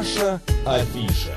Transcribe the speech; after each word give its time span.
Наша 0.00 0.40
афиша. 0.64 1.34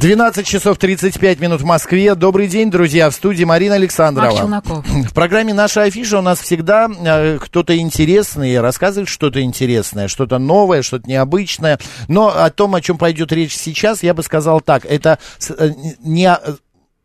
12 0.00 0.46
часов 0.46 0.78
35 0.78 1.40
минут 1.40 1.60
в 1.60 1.64
Москве. 1.66 2.14
Добрый 2.14 2.48
день, 2.48 2.70
друзья. 2.70 3.10
В 3.10 3.14
студии 3.14 3.44
Марина 3.44 3.74
Александрова. 3.74 4.62
В 4.64 5.12
программе 5.12 5.52
«Наша 5.52 5.82
афиша» 5.82 6.20
у 6.20 6.22
нас 6.22 6.40
всегда 6.40 6.88
э, 6.88 7.38
кто-то 7.38 7.76
интересный 7.76 8.58
рассказывает 8.62 9.10
что-то 9.10 9.42
интересное, 9.42 10.08
что-то 10.08 10.38
новое, 10.38 10.80
что-то 10.80 11.06
необычное. 11.06 11.78
Но 12.08 12.28
о 12.28 12.48
том, 12.48 12.74
о 12.74 12.80
чем 12.80 12.96
пойдет 12.96 13.30
речь 13.30 13.54
сейчас, 13.54 14.02
я 14.02 14.14
бы 14.14 14.22
сказал 14.22 14.62
так. 14.62 14.86
Это 14.86 15.18
э, 15.50 15.70
не 16.02 16.34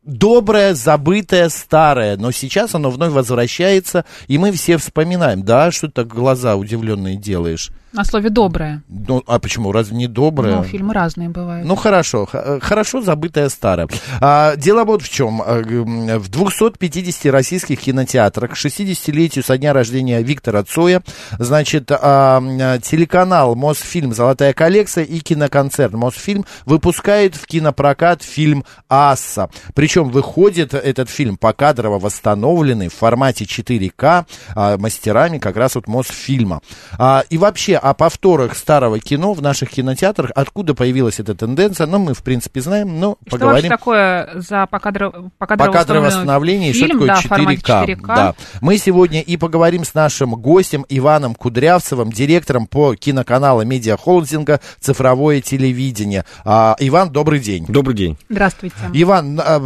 доброе, 0.06 0.74
забытое, 0.74 1.50
старое, 1.50 2.16
но 2.16 2.32
сейчас 2.32 2.76
оно 2.76 2.92
вновь 2.92 3.12
возвращается, 3.12 4.06
и 4.28 4.38
мы 4.38 4.54
все 4.54 4.78
вспоминаем, 4.78 5.44
да, 5.44 5.70
что 5.72 5.88
ты 5.88 5.94
так 5.94 6.08
глаза 6.08 6.56
удивленные 6.56 7.18
делаешь. 7.18 7.72
На 7.96 8.04
слове 8.04 8.30
«доброе». 8.30 8.84
Ну, 8.90 9.24
а 9.26 9.40
почему? 9.40 9.72
Разве 9.72 9.96
не 9.96 10.08
доброе? 10.08 10.58
Ну, 10.58 10.64
фильмы 10.64 10.94
разные 10.94 11.30
бывают. 11.30 11.66
Ну, 11.66 11.76
хорошо. 11.76 12.28
Хорошо 12.62 13.02
забытое 13.02 13.48
старое. 13.48 13.88
А, 14.20 14.58
дело 14.58 14.84
вот 14.84 15.02
в 15.02 15.10
чем. 15.10 15.42
А, 15.42 15.62
в 15.62 16.28
250 16.28 17.32
российских 17.32 17.80
кинотеатрах 17.80 18.52
к 18.52 18.54
60-летию 18.56 19.46
со 19.46 19.58
дня 19.58 19.72
рождения 19.72 20.22
Виктора 20.22 20.64
Цоя, 20.64 21.04
значит, 21.40 21.90
а, 21.90 22.42
телеканал 22.80 23.56
Мосфильм 23.56 24.14
«Золотая 24.14 24.52
коллекция» 24.52 25.06
и 25.06 25.20
киноконцерт 25.20 25.94
Мосфильм 25.94 26.46
выпускает 26.66 27.36
в 27.36 27.46
кинопрокат 27.46 28.24
фильм 28.24 28.66
«Асса». 28.90 29.50
Причем 29.74 30.10
выходит 30.10 30.74
этот 30.74 31.10
фильм 31.10 31.38
покадрово 31.38 32.00
восстановленный 32.00 32.90
в 32.90 32.94
формате 32.94 33.46
4К 33.46 34.26
а, 34.54 34.78
мастерами 34.78 35.38
как 35.38 35.56
раз 35.56 35.76
вот 35.76 35.88
Мосфильма. 35.88 36.60
А, 36.98 37.24
и 37.30 37.38
вообще 37.38 37.80
о 37.86 37.94
повторах 37.94 38.58
старого 38.58 39.00
кино 39.00 39.34
в 39.34 39.44
наших 39.44 39.70
кинотеатрах. 39.70 40.32
Откуда 40.34 40.74
появилась 40.74 41.20
эта 41.20 41.36
тенденция? 41.36 41.86
Ну, 41.86 42.00
мы, 42.00 42.16
в 42.16 42.24
принципе, 42.24 42.60
знаем, 42.60 43.00
но 43.00 43.16
и 43.24 43.30
поговорим. 43.30 43.68
Что 43.68 43.78
такое 43.78 44.30
за 44.34 44.66
покадровое, 44.66 45.30
покадровое 45.38 46.08
восстановление? 46.08 46.74
Фильм, 46.74 47.08
что 47.08 47.30
такое 47.30 47.58
да, 47.64 47.84
4К? 47.84 47.86
4К? 47.86 48.08
Да. 48.08 48.36
Мы 48.60 48.80
сегодня 48.80 49.22
и 49.22 49.38
поговорим 49.38 49.84
с 49.84 49.94
нашим 49.94 50.32
гостем 50.32 50.84
Иваном 50.90 51.36
Кудрявцевым, 51.36 52.12
директором 52.12 52.66
по 52.66 52.96
киноканалу 52.96 53.64
медиахолдинга 53.64 54.62
«Цифровое 54.80 55.42
телевидение». 55.42 56.26
А, 56.44 56.76
Иван, 56.80 57.12
добрый 57.12 57.40
день. 57.40 57.68
Добрый 57.68 57.96
день. 57.96 58.18
Здравствуйте. 58.30 58.76
Иван, 58.94 59.40
а, 59.40 59.62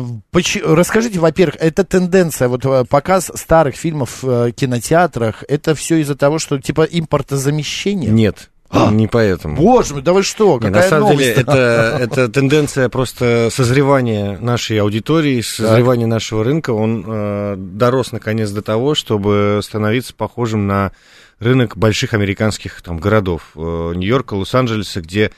расскажите, 0.66 1.20
во-первых, 1.20 1.56
эта 1.62 1.86
тенденция, 1.86 2.50
вот 2.50 2.66
э, 2.66 2.84
показ 2.84 3.32
старых 3.34 3.76
фильмов 3.76 4.24
в 4.24 4.48
э, 4.48 4.52
кинотеатрах, 4.52 5.46
это 5.48 5.74
все 5.74 6.02
из-за 6.02 6.16
того, 6.16 6.38
что 6.38 6.60
типа 6.60 6.82
импортозамещение? 6.82 8.09
Нет. 8.10 8.50
А, 8.72 8.92
не 8.92 9.08
поэтому. 9.08 9.56
Боже 9.56 9.96
мой, 9.96 10.04
да 10.04 10.14
вы 10.14 10.22
что, 10.22 10.58
какая 10.58 10.72
Нет, 10.72 10.84
На 10.84 10.90
самом 10.90 11.10
новость? 11.10 11.28
деле, 11.28 11.42
это, 11.42 11.98
это 12.00 12.30
тенденция 12.30 12.88
просто 12.90 13.50
созревания 13.52 14.38
нашей 14.38 14.80
аудитории, 14.80 15.42
созревания 15.42 16.06
так. 16.06 16.14
нашего 16.14 16.44
рынка. 16.44 16.70
Он 16.72 17.04
э, 17.06 17.56
дорос, 17.58 18.12
наконец, 18.12 18.52
до 18.52 18.62
того, 18.62 18.94
чтобы 18.94 19.60
становиться 19.64 20.14
похожим 20.14 20.68
на 20.68 20.92
рынок 21.40 21.78
больших 21.78 22.14
американских 22.14 22.82
там, 22.84 23.00
городов. 23.00 23.52
Э, 23.56 23.94
Нью-Йорка, 23.96 24.36
Лос-Анджелеса, 24.36 25.02
где 25.02 25.32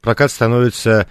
прокат 0.00 0.30
становится 0.30 1.08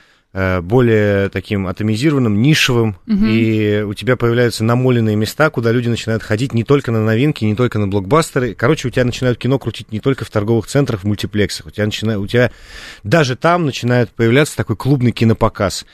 более 0.63 1.29
таким 1.29 1.65
атомизированным, 1.65 2.41
нишевым, 2.41 2.97
угу. 3.07 3.25
и 3.25 3.83
у 3.83 3.93
тебя 3.93 4.17
появляются 4.17 4.65
намоленные 4.65 5.15
места, 5.15 5.49
куда 5.49 5.71
люди 5.71 5.87
начинают 5.87 6.23
ходить 6.23 6.53
не 6.53 6.65
только 6.65 6.91
на 6.91 7.05
новинки, 7.05 7.45
не 7.45 7.55
только 7.55 7.79
на 7.79 7.87
блокбастеры. 7.87 8.53
Короче, 8.53 8.89
у 8.89 8.91
тебя 8.91 9.05
начинают 9.05 9.37
кино 9.37 9.57
крутить 9.59 9.93
не 9.93 10.01
только 10.01 10.25
в 10.25 10.29
торговых 10.29 10.67
центрах, 10.67 11.01
в 11.01 11.03
мультиплексах. 11.05 11.67
У 11.67 11.69
тебя, 11.69 11.85
начинает, 11.85 12.19
у 12.19 12.27
тебя 12.27 12.51
даже 13.03 13.37
там 13.37 13.65
начинает 13.65 14.09
появляться 14.09 14.57
такой 14.57 14.75
клубный 14.75 15.13
кинопоказ. 15.13 15.85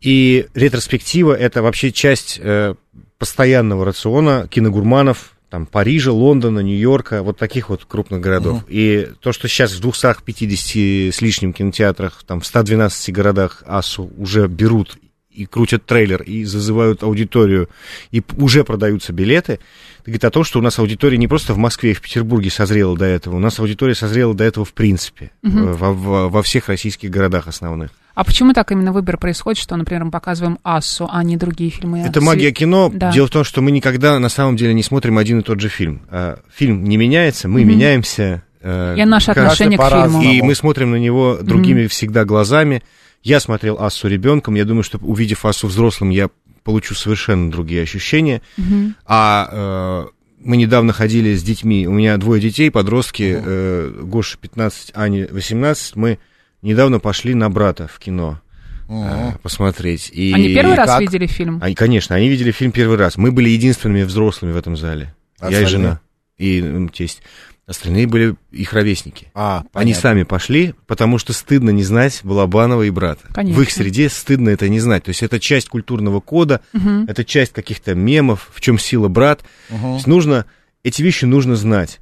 И 0.00 0.46
ретроспектива— 0.54 1.32
это 1.38 1.62
вообще 1.62 1.90
часть 1.90 2.38
э, 2.42 2.74
постоянного 3.18 3.84
рациона 3.84 4.46
киногурманов, 4.50 5.32
там, 5.50 5.66
Парижа, 5.66 6.12
Лондона, 6.12 6.60
Нью-Йорка, 6.60 7.22
вот 7.22 7.36
таких 7.36 7.68
вот 7.68 7.84
крупных 7.84 8.20
городов. 8.20 8.62
Uh-huh. 8.62 8.66
И 8.68 9.08
то, 9.20 9.32
что 9.32 9.48
сейчас 9.48 9.72
в 9.72 9.80
250 9.80 11.12
с 11.12 11.20
лишним 11.20 11.52
кинотеатрах, 11.52 12.22
там, 12.24 12.40
в 12.40 12.46
112 12.46 13.12
городах 13.12 13.64
АСУ 13.66 14.10
уже 14.16 14.46
берут 14.46 14.96
и 15.30 15.46
крутят 15.46 15.86
трейлер, 15.86 16.22
и 16.22 16.44
зазывают 16.44 17.02
аудиторию, 17.02 17.68
и 18.10 18.22
уже 18.36 18.64
продаются 18.64 19.12
билеты, 19.12 19.60
это 20.00 20.06
говорит 20.06 20.24
о 20.24 20.30
том, 20.30 20.44
что 20.44 20.58
у 20.58 20.62
нас 20.62 20.78
аудитория 20.78 21.18
не 21.18 21.28
просто 21.28 21.54
в 21.54 21.58
Москве 21.58 21.92
и 21.92 21.94
в 21.94 22.00
Петербурге 22.00 22.50
созрела 22.50 22.96
до 22.96 23.04
этого, 23.04 23.36
у 23.36 23.38
нас 23.38 23.58
аудитория 23.58 23.94
созрела 23.94 24.34
до 24.34 24.44
этого 24.44 24.64
в 24.64 24.72
принципе, 24.72 25.30
uh-huh. 25.44 25.74
во, 25.74 25.92
во, 25.92 26.28
во 26.28 26.42
всех 26.42 26.68
российских 26.68 27.10
городах 27.10 27.48
основных. 27.48 27.90
А 28.14 28.24
почему 28.24 28.52
так 28.52 28.70
именно 28.72 28.92
выбор 28.92 29.16
происходит, 29.16 29.58
что, 29.60 29.76
например, 29.76 30.04
мы 30.04 30.10
показываем 30.10 30.58
«Ассу», 30.62 31.08
а 31.10 31.22
не 31.22 31.36
другие 31.36 31.70
фильмы? 31.70 32.00
Это 32.00 32.20
магия 32.20 32.50
кино. 32.50 32.90
Да. 32.92 33.12
Дело 33.12 33.28
в 33.28 33.30
том, 33.30 33.44
что 33.44 33.62
мы 33.62 33.70
никогда 33.70 34.18
на 34.18 34.28
самом 34.28 34.56
деле 34.56 34.74
не 34.74 34.82
смотрим 34.82 35.16
один 35.16 35.40
и 35.40 35.42
тот 35.42 35.60
же 35.60 35.68
фильм. 35.68 36.02
А, 36.10 36.38
фильм 36.52 36.84
не 36.84 36.96
меняется, 36.96 37.48
мы 37.48 37.62
mm-hmm. 37.62 37.64
меняемся. 37.64 38.42
Э, 38.60 38.94
и 38.98 39.04
наше 39.04 39.30
отношение 39.30 39.78
к 39.78 39.88
фильму. 39.88 40.22
И 40.22 40.42
мы 40.42 40.54
смотрим 40.54 40.90
на 40.90 40.96
него 40.96 41.38
другими 41.40 41.82
mm-hmm. 41.82 41.88
всегда 41.88 42.24
глазами. 42.24 42.82
Я 43.22 43.40
смотрел 43.40 43.78
«Ассу» 43.80 44.08
ребенком, 44.08 44.54
я 44.54 44.64
думаю, 44.64 44.82
что 44.82 44.98
увидев 44.98 45.44
«Ассу» 45.44 45.66
взрослым, 45.66 46.10
я 46.10 46.30
получу 46.64 46.94
совершенно 46.94 47.50
другие 47.50 47.82
ощущения. 47.82 48.42
Mm-hmm. 48.56 48.92
А... 49.06 50.08
Э, 50.08 50.20
мы 50.42 50.56
недавно 50.56 50.92
ходили 50.92 51.34
с 51.34 51.42
детьми, 51.42 51.86
у 51.86 51.92
меня 51.92 52.16
двое 52.16 52.40
детей, 52.40 52.70
подростки, 52.70 53.22
uh-huh. 53.22 53.42
э, 53.44 54.02
Гоша 54.04 54.38
15, 54.38 54.92
Аня 54.94 55.28
18, 55.30 55.96
мы 55.96 56.18
недавно 56.62 56.98
пошли 56.98 57.34
на 57.34 57.50
брата 57.50 57.88
в 57.88 57.98
кино 57.98 58.40
uh-huh. 58.88 59.38
посмотреть. 59.42 60.10
И, 60.12 60.32
они 60.32 60.54
первый 60.54 60.74
и 60.74 60.76
раз 60.76 60.88
как? 60.88 61.00
видели 61.00 61.26
фильм? 61.26 61.60
Они, 61.62 61.74
конечно, 61.74 62.16
они 62.16 62.28
видели 62.28 62.52
фильм 62.52 62.72
первый 62.72 62.96
раз. 62.96 63.16
Мы 63.16 63.32
были 63.32 63.50
единственными 63.50 64.02
взрослыми 64.02 64.52
в 64.52 64.56
этом 64.56 64.76
зале. 64.76 65.14
Остальные? 65.36 65.60
Я 65.60 65.66
и 65.66 65.70
жена. 65.70 66.00
И 66.38 66.88
тесть. 66.92 67.22
Остальные 67.70 68.08
были 68.08 68.34
их 68.50 68.72
ровесники. 68.72 69.28
А, 69.32 69.62
Они 69.74 69.94
сами 69.94 70.24
пошли, 70.24 70.74
потому 70.88 71.18
что 71.18 71.32
стыдно 71.32 71.70
не 71.70 71.84
знать 71.84 72.18
Балабанова 72.24 72.82
и 72.82 72.90
брата. 72.90 73.28
Конечно. 73.32 73.60
В 73.60 73.62
их 73.62 73.70
среде 73.70 74.08
стыдно 74.08 74.48
это 74.48 74.68
не 74.68 74.80
знать. 74.80 75.04
То 75.04 75.10
есть 75.10 75.22
это 75.22 75.38
часть 75.38 75.68
культурного 75.68 76.18
кода, 76.18 76.62
угу. 76.74 77.04
это 77.06 77.24
часть 77.24 77.52
каких-то 77.52 77.94
мемов, 77.94 78.50
в 78.52 78.60
чем 78.60 78.76
сила 78.76 79.06
брат. 79.06 79.44
Угу. 79.68 79.78
То 79.78 79.94
есть 79.94 80.08
нужно, 80.08 80.46
эти 80.82 81.00
вещи 81.00 81.26
нужно 81.26 81.54
знать. 81.54 82.00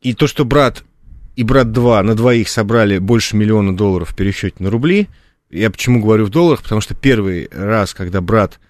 И 0.00 0.14
то, 0.14 0.28
что 0.28 0.44
брат 0.44 0.84
и 1.34 1.42
«Брат 1.42 1.66
2» 1.66 2.02
на 2.02 2.14
двоих 2.14 2.48
собрали 2.48 2.98
больше 2.98 3.36
миллиона 3.36 3.76
долларов 3.76 4.10
в 4.10 4.14
пересчете 4.14 4.56
на 4.60 4.70
рубли. 4.70 5.08
Я 5.50 5.72
почему 5.72 6.00
говорю 6.00 6.26
в 6.26 6.30
долларах? 6.30 6.62
Потому 6.62 6.80
что 6.80 6.94
первый 6.94 7.48
раз, 7.50 7.94
когда 7.94 8.20
«Брат» 8.20 8.60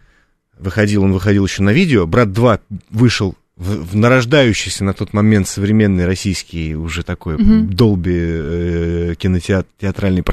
выходил, 0.59 1.05
он 1.05 1.12
выходил 1.12 1.45
еще 1.45 1.62
на 1.62 1.75
видео, 1.75 2.07
«Брат 2.07 2.28
2» 2.28 2.61
вышел 2.89 3.37
в, 3.60 3.93
в 3.93 3.97
нарождающийся 3.97 4.84
на 4.84 4.94
тот 4.94 5.12
момент 5.12 5.47
современный 5.47 6.06
российский 6.06 6.75
уже 6.75 7.03
такой 7.03 7.37
mm-hmm. 7.37 7.66
долби 7.66 8.16
э, 8.16 9.15
кинотеатральный 9.19 10.25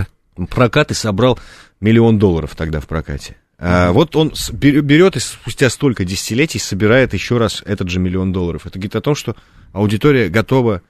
прокат 0.49 0.91
и 0.91 0.93
собрал 0.93 1.37
миллион 1.81 2.19
долларов 2.19 2.55
тогда 2.55 2.79
в 2.79 2.87
прокате. 2.87 3.33
Mm-hmm. 3.33 3.55
А, 3.59 3.91
вот 3.91 4.15
он 4.15 4.31
берет 4.53 5.17
и 5.17 5.19
спустя 5.19 5.69
столько 5.69 6.05
десятилетий 6.05 6.57
собирает 6.57 7.13
еще 7.13 7.37
раз 7.37 7.61
этот 7.65 7.89
же 7.89 7.99
миллион 7.99 8.31
долларов. 8.31 8.65
Это 8.65 8.79
говорит 8.79 8.95
о 8.95 9.01
том, 9.01 9.13
что 9.13 9.35
аудитория 9.73 10.29
готова 10.29 10.81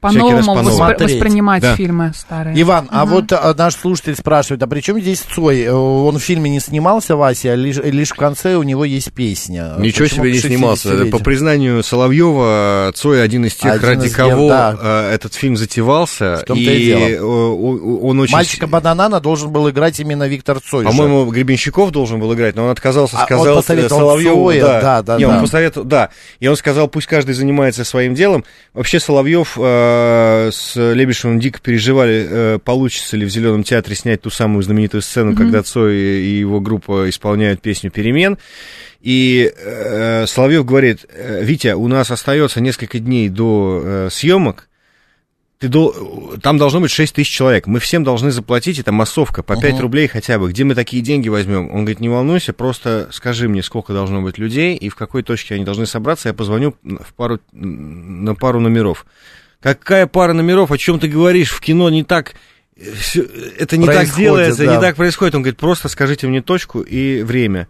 по-новому 0.00 0.54
воспри- 0.54 1.02
воспринимать 1.02 1.62
да. 1.62 1.76
фильмы 1.76 2.12
старые. 2.14 2.60
Иван, 2.60 2.84
угу. 2.84 2.90
а 2.92 3.06
вот 3.06 3.32
а, 3.32 3.54
наш 3.56 3.74
слушатель 3.74 4.14
спрашивает, 4.14 4.62
а 4.62 4.66
при 4.66 4.80
чем 4.80 5.00
здесь 5.00 5.20
Цой? 5.20 5.62
Э, 5.62 5.72
он 5.72 6.18
в 6.18 6.22
фильме 6.22 6.50
не 6.50 6.60
снимался, 6.60 7.16
Вася, 7.16 7.52
а 7.52 7.56
лишь, 7.56 7.78
лишь 7.78 8.10
в 8.10 8.16
конце 8.16 8.56
у 8.56 8.62
него 8.62 8.84
есть 8.84 9.12
песня. 9.12 9.74
Ничего 9.78 10.04
Почему 10.04 10.24
себе 10.24 10.32
не 10.32 10.38
снимался. 10.40 11.06
По 11.06 11.18
признанию 11.18 11.82
Соловьева, 11.82 12.92
Цой 12.94 13.22
один 13.22 13.46
из 13.46 13.54
тех, 13.54 13.72
один 13.72 13.88
ради 13.88 14.06
из 14.08 14.14
кого 14.14 14.48
да. 14.48 14.76
Э, 14.80 15.14
этот 15.14 15.34
фильм 15.34 15.56
затевался. 15.56 16.44
В 16.46 16.54
и, 16.54 16.62
и 16.62 16.84
дело. 16.84 17.24
Он 17.24 18.20
очень... 18.20 18.34
Мальчика 18.34 18.66
Бананана 18.66 19.20
должен 19.20 19.50
был 19.50 19.70
играть 19.70 19.98
именно 20.00 20.28
Виктор 20.28 20.60
Цой. 20.60 20.84
По-моему, 20.84 21.24
Гребенщиков 21.30 21.90
должен 21.90 22.20
был 22.20 22.34
играть, 22.34 22.56
но 22.56 22.64
он 22.64 22.70
отказался, 22.70 23.18
а 23.18 23.24
сказал 23.24 23.56
он 23.56 23.62
Соловьеву. 23.62 24.50
Цоя, 24.50 24.62
да, 24.62 24.80
да, 24.80 25.02
да. 25.02 25.16
Не, 25.16 25.24
да. 25.24 25.34
он 25.34 25.40
посоветовал, 25.40 25.86
да. 25.86 26.10
И 26.40 26.46
он 26.46 26.56
сказал, 26.56 26.88
пусть 26.88 27.06
каждый 27.06 27.34
занимается 27.34 27.84
своим 27.84 28.14
делом. 28.14 28.44
Вообще 28.74 29.00
Соловьев 29.00 29.56
Э, 29.64 30.50
с 30.52 30.74
Лебешевым 30.76 31.38
дико 31.38 31.60
переживали, 31.60 32.26
э, 32.28 32.58
получится 32.58 33.16
ли 33.16 33.24
в 33.24 33.30
Зеленом 33.30 33.62
театре 33.62 33.94
снять 33.96 34.22
ту 34.22 34.30
самую 34.30 34.62
знаменитую 34.62 35.02
сцену, 35.02 35.32
mm-hmm. 35.32 35.36
когда 35.36 35.62
Цой 35.62 35.96
и 35.96 36.38
его 36.38 36.60
группа 36.60 37.08
исполняют 37.08 37.62
песню 37.62 37.90
«Перемен». 37.90 38.38
И 39.00 39.52
э, 39.56 40.26
Соловьев 40.26 40.64
говорит, 40.64 41.06
«Э, 41.08 41.42
Витя, 41.42 41.74
у 41.74 41.88
нас 41.88 42.10
остается 42.10 42.60
несколько 42.60 42.98
дней 42.98 43.28
до 43.28 43.82
э, 43.84 44.08
съемок, 44.10 44.68
ты 45.62 45.68
до... 45.68 46.36
там 46.42 46.58
должно 46.58 46.80
быть 46.80 46.90
6 46.90 47.14
тысяч 47.14 47.30
человек, 47.30 47.68
мы 47.68 47.78
всем 47.78 48.02
должны 48.02 48.32
заплатить, 48.32 48.80
это 48.80 48.90
массовка, 48.90 49.44
по 49.44 49.54
5 49.54 49.74
uh-huh. 49.74 49.80
рублей 49.80 50.08
хотя 50.08 50.40
бы, 50.40 50.50
где 50.50 50.64
мы 50.64 50.74
такие 50.74 51.04
деньги 51.04 51.28
возьмем? 51.28 51.70
Он 51.70 51.84
говорит, 51.84 52.00
не 52.00 52.08
волнуйся, 52.08 52.52
просто 52.52 53.08
скажи 53.12 53.48
мне, 53.48 53.62
сколько 53.62 53.92
должно 53.92 54.22
быть 54.22 54.38
людей 54.38 54.74
и 54.74 54.88
в 54.88 54.96
какой 54.96 55.22
точке 55.22 55.54
они 55.54 55.64
должны 55.64 55.86
собраться, 55.86 56.30
я 56.30 56.34
позвоню 56.34 56.74
в 56.82 57.14
пару, 57.14 57.38
на 57.52 58.34
пару 58.34 58.58
номеров. 58.58 59.06
Какая 59.62 60.06
пара 60.06 60.32
номеров, 60.32 60.70
о 60.72 60.78
чем 60.78 60.98
ты 60.98 61.08
говоришь, 61.08 61.50
в 61.50 61.60
кино 61.60 61.88
не 61.90 62.04
так, 62.04 62.34
всё- 62.98 63.24
это 63.58 63.76
не 63.76 63.86
так 63.86 64.14
делается, 64.14 64.64
да. 64.66 64.74
не 64.76 64.80
так 64.80 64.96
происходит. 64.96 65.34
Он 65.34 65.42
говорит, 65.42 65.58
просто 65.58 65.88
скажите 65.88 66.26
мне 66.26 66.42
точку 66.42 66.80
и 66.80 67.22
время. 67.22 67.68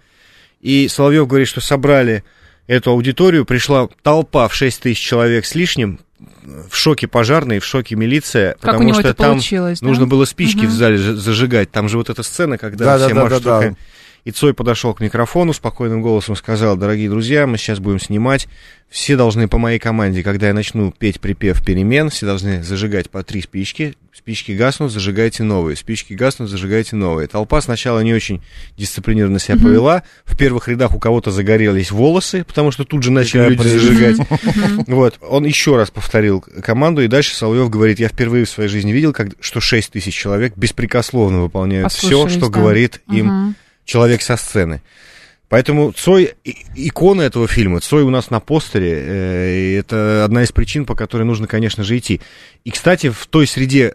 И 0.60 0.88
Соловьев 0.88 1.26
говорит, 1.26 1.48
что 1.48 1.60
собрали 1.60 2.24
эту 2.66 2.90
аудиторию, 2.90 3.44
пришла 3.44 3.88
толпа 4.02 4.48
в 4.48 4.54
6 4.54 4.80
тысяч 4.82 5.00
человек 5.00 5.44
с 5.44 5.54
лишним, 5.54 5.98
в 6.70 6.76
шоке 6.76 7.08
пожарные, 7.08 7.58
в 7.58 7.64
шоке 7.64 7.96
милиция, 7.96 8.52
Как 8.52 8.58
у 8.58 8.66
потому 8.66 8.84
него 8.84 9.00
что 9.00 9.08
это 9.08 9.22
там 9.22 9.40
да? 9.40 9.74
нужно 9.80 10.06
было 10.06 10.24
спички 10.24 10.58
Мгм. 10.60 10.66
в 10.68 10.70
зале 10.70 10.96
зажигать. 10.98 11.72
Там 11.72 11.88
же 11.88 11.98
вот 11.98 12.10
эта 12.10 12.22
сцена, 12.22 12.58
когда 12.58 12.84
Да, 12.84 12.96
все 12.98 13.08
да, 13.08 13.14
да, 13.14 13.22
машут 13.24 13.42
да, 13.42 13.50
да. 13.50 13.56
руками. 13.56 13.76
И 14.24 14.30
Цой 14.30 14.54
подошел 14.54 14.94
к 14.94 15.00
микрофону, 15.00 15.52
спокойным 15.52 16.00
голосом 16.00 16.36
сказал, 16.36 16.76
дорогие 16.76 17.10
друзья, 17.10 17.48
мы 17.48 17.58
сейчас 17.58 17.80
будем 17.80 17.98
снимать, 17.98 18.46
все 18.88 19.16
должны 19.16 19.48
по 19.48 19.58
моей 19.58 19.80
команде, 19.80 20.22
когда 20.22 20.46
я 20.48 20.54
начну 20.54 20.92
петь 20.92 21.20
припев 21.20 21.64
перемен, 21.64 22.08
все 22.08 22.26
должны 22.26 22.62
зажигать 22.62 23.10
по 23.10 23.24
три 23.24 23.40
спички, 23.42 23.96
спички 24.14 24.52
гаснут, 24.52 24.92
зажигайте 24.92 25.42
новые, 25.42 25.74
спички 25.74 26.12
гаснут, 26.12 26.50
зажигайте 26.50 26.94
новые. 26.94 27.26
Толпа 27.26 27.60
сначала 27.60 27.98
не 27.98 28.14
очень 28.14 28.42
дисциплинированно 28.76 29.40
себя 29.40 29.56
повела, 29.56 30.04
в 30.24 30.38
первых 30.38 30.68
рядах 30.68 30.94
у 30.94 31.00
кого-то 31.00 31.32
загорелись 31.32 31.90
волосы, 31.90 32.44
потому 32.44 32.70
что 32.70 32.84
тут 32.84 33.02
же 33.02 33.10
начали 33.10 33.48
люди 33.48 33.66
зажигать. 33.66 34.18
Вот, 34.86 35.18
он 35.20 35.44
еще 35.46 35.76
раз 35.76 35.90
повторил 35.90 36.40
команду, 36.40 37.02
и 37.02 37.08
дальше 37.08 37.34
Соловьев 37.34 37.70
говорит, 37.70 37.98
я 37.98 38.08
впервые 38.08 38.44
в 38.44 38.50
своей 38.50 38.68
жизни 38.68 38.92
видел, 38.92 39.12
как, 39.12 39.30
что 39.40 39.60
6 39.60 39.90
тысяч 39.90 40.14
человек 40.14 40.52
беспрекословно 40.56 41.40
выполняют 41.40 41.92
все, 41.92 42.28
что 42.28 42.48
говорит 42.48 43.00
им. 43.10 43.56
человек 43.84 44.22
со 44.22 44.36
сцены. 44.36 44.82
Поэтому 45.48 45.92
Цой, 45.92 46.32
икона 46.74 47.22
этого 47.22 47.46
фильма, 47.46 47.80
Цой 47.80 48.04
у 48.04 48.10
нас 48.10 48.30
на 48.30 48.40
постере, 48.40 48.92
э, 48.94 49.54
и 49.54 49.72
это 49.74 50.24
одна 50.24 50.44
из 50.44 50.52
причин, 50.52 50.86
по 50.86 50.94
которой 50.94 51.24
нужно, 51.24 51.46
конечно 51.46 51.84
же, 51.84 51.98
идти. 51.98 52.22
И, 52.64 52.70
кстати, 52.70 53.10
в 53.10 53.26
той 53.26 53.46
среде, 53.46 53.94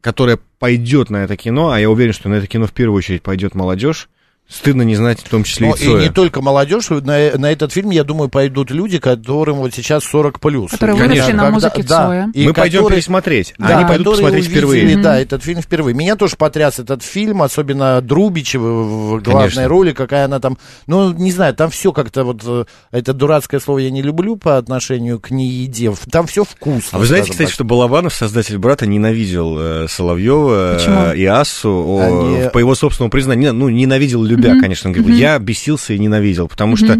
которая 0.00 0.40
пойдет 0.58 1.08
на 1.08 1.18
это 1.18 1.36
кино, 1.36 1.70
а 1.70 1.78
я 1.78 1.88
уверен, 1.88 2.12
что 2.12 2.28
на 2.28 2.34
это 2.34 2.48
кино 2.48 2.66
в 2.66 2.72
первую 2.72 2.98
очередь 2.98 3.22
пойдет 3.22 3.54
молодежь, 3.54 4.08
стыдно 4.48 4.82
не 4.82 4.96
знать 4.96 5.20
в 5.20 5.28
том 5.28 5.44
числе 5.44 5.68
Ну, 5.68 5.74
и 5.74 5.78
и 5.78 5.84
Цоя. 5.84 6.00
не 6.02 6.08
только 6.10 6.40
молодежь, 6.40 6.88
на, 6.88 7.36
на 7.36 7.52
этот 7.52 7.72
фильм, 7.72 7.90
я 7.90 8.02
думаю, 8.02 8.28
пойдут 8.30 8.70
люди, 8.70 8.98
которым 8.98 9.56
вот 9.56 9.74
сейчас 9.74 10.04
40 10.04 10.40
плюс. 10.40 10.70
Которые 10.70 10.96
выросли 10.96 11.18
Конечно. 11.20 11.32
на 11.34 11.42
Когда- 11.42 11.54
музыке 11.54 11.82
да, 11.82 12.06
Цоя. 12.06 12.30
и 12.34 12.46
Мы 12.46 12.54
пойдем 12.54 12.78
которые- 12.80 12.96
пересмотреть, 12.96 13.54
а 13.58 13.68
Да, 13.68 13.78
они 13.78 13.88
пойдут 13.88 14.06
посмотреть 14.14 14.44
увидели, 14.46 14.54
впервые. 14.58 14.94
Мгм. 14.94 15.02
Да, 15.02 15.20
этот 15.20 15.42
фильм 15.44 15.60
впервые. 15.60 15.94
Меня 15.94 16.16
тоже 16.16 16.36
потряс 16.36 16.78
этот 16.78 17.02
фильм, 17.02 17.42
особенно 17.42 18.00
Друбичева 18.00 18.82
в 18.82 19.22
главной 19.22 19.42
Конечно. 19.50 19.68
роли, 19.68 19.92
какая 19.92 20.24
она 20.24 20.40
там, 20.40 20.56
ну, 20.86 21.12
не 21.12 21.30
знаю, 21.32 21.54
там 21.54 21.70
все 21.70 21.92
как-то 21.92 22.24
вот, 22.24 22.42
э, 22.46 22.64
это 22.90 23.12
дурацкое 23.12 23.60
слово 23.60 23.78
я 23.80 23.90
не 23.90 24.00
люблю 24.02 24.36
по 24.36 24.56
отношению 24.56 25.20
к 25.20 25.30
нееде, 25.30 25.92
там 26.10 26.26
все 26.26 26.44
вкусно. 26.44 26.90
А 26.92 26.98
вы 26.98 27.06
знаете, 27.06 27.30
кстати, 27.32 27.48
так. 27.48 27.54
что 27.54 27.64
Балабанов, 27.64 28.14
создатель 28.14 28.56
брата, 28.58 28.86
ненавидел 28.86 29.56
э, 29.58 29.86
Соловьева 29.88 31.12
э, 31.12 31.16
и 31.16 31.24
Ассу 31.26 31.68
о, 31.70 32.00
Они- 32.00 32.48
по 32.50 32.58
его 32.58 32.74
собственному 32.74 33.10
признанию. 33.10 33.52
Ну, 33.52 33.68
ненавидел 33.68 34.22
любя, 34.42 34.60
конечно. 34.60 34.90
Он 34.90 34.96
говорил, 34.96 35.16
я 35.16 35.38
бесился 35.38 35.92
и 35.92 35.98
ненавидел, 35.98 36.48
потому 36.48 36.76
что 36.76 36.98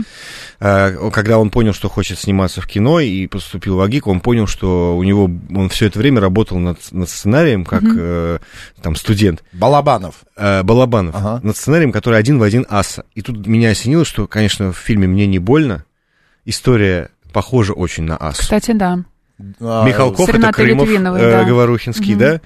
э, 0.61 1.11
когда 1.13 1.39
он 1.39 1.51
понял, 1.51 1.73
что 1.73 1.89
хочет 1.89 2.19
сниматься 2.19 2.61
в 2.61 2.67
кино 2.67 3.01
и 3.01 3.27
поступил 3.27 3.77
в 3.77 3.81
АГИК, 3.81 4.07
он 4.07 4.21
понял, 4.21 4.47
что 4.47 4.97
у 4.97 5.03
него 5.03 5.31
он 5.55 5.69
все 5.69 5.87
это 5.87 5.99
время 5.99 6.21
работал 6.21 6.59
над, 6.59 6.79
над 6.93 7.09
сценарием 7.09 7.65
как 7.65 7.83
э, 7.85 8.39
там 8.83 8.97
студент. 8.97 9.43
Балабанов. 9.53 10.17
э, 10.37 10.63
Балабанов 10.63 11.15
Ага. 11.17 11.41
над 11.43 11.57
сценарием, 11.57 11.93
который 11.93 12.19
один 12.19 12.39
в 12.39 12.43
один 12.43 12.67
Аса. 12.69 13.05
И 13.15 13.23
тут 13.23 13.47
меня 13.47 13.71
осенило, 13.71 14.05
что, 14.05 14.27
конечно, 14.27 14.73
в 14.73 14.77
фильме 14.77 15.07
«Мне 15.07 15.27
не 15.27 15.39
больно» 15.39 15.85
история 16.45 17.11
похожа 17.33 17.73
очень 17.73 18.05
на 18.05 18.17
Асу. 18.17 18.41
Кстати, 18.43 18.73
да. 18.73 19.05
А, 19.61 19.87
Михалков 19.87 20.27
С 20.27 20.29
это 20.31 20.39
Ренатой 20.39 20.65
Крымов, 20.67 20.89
Литвиновой, 20.89 21.21
э, 21.21 21.31
да. 21.31 21.45
Говорухинский, 21.45 22.13
Мгм. 22.15 22.19
да? 22.19 22.41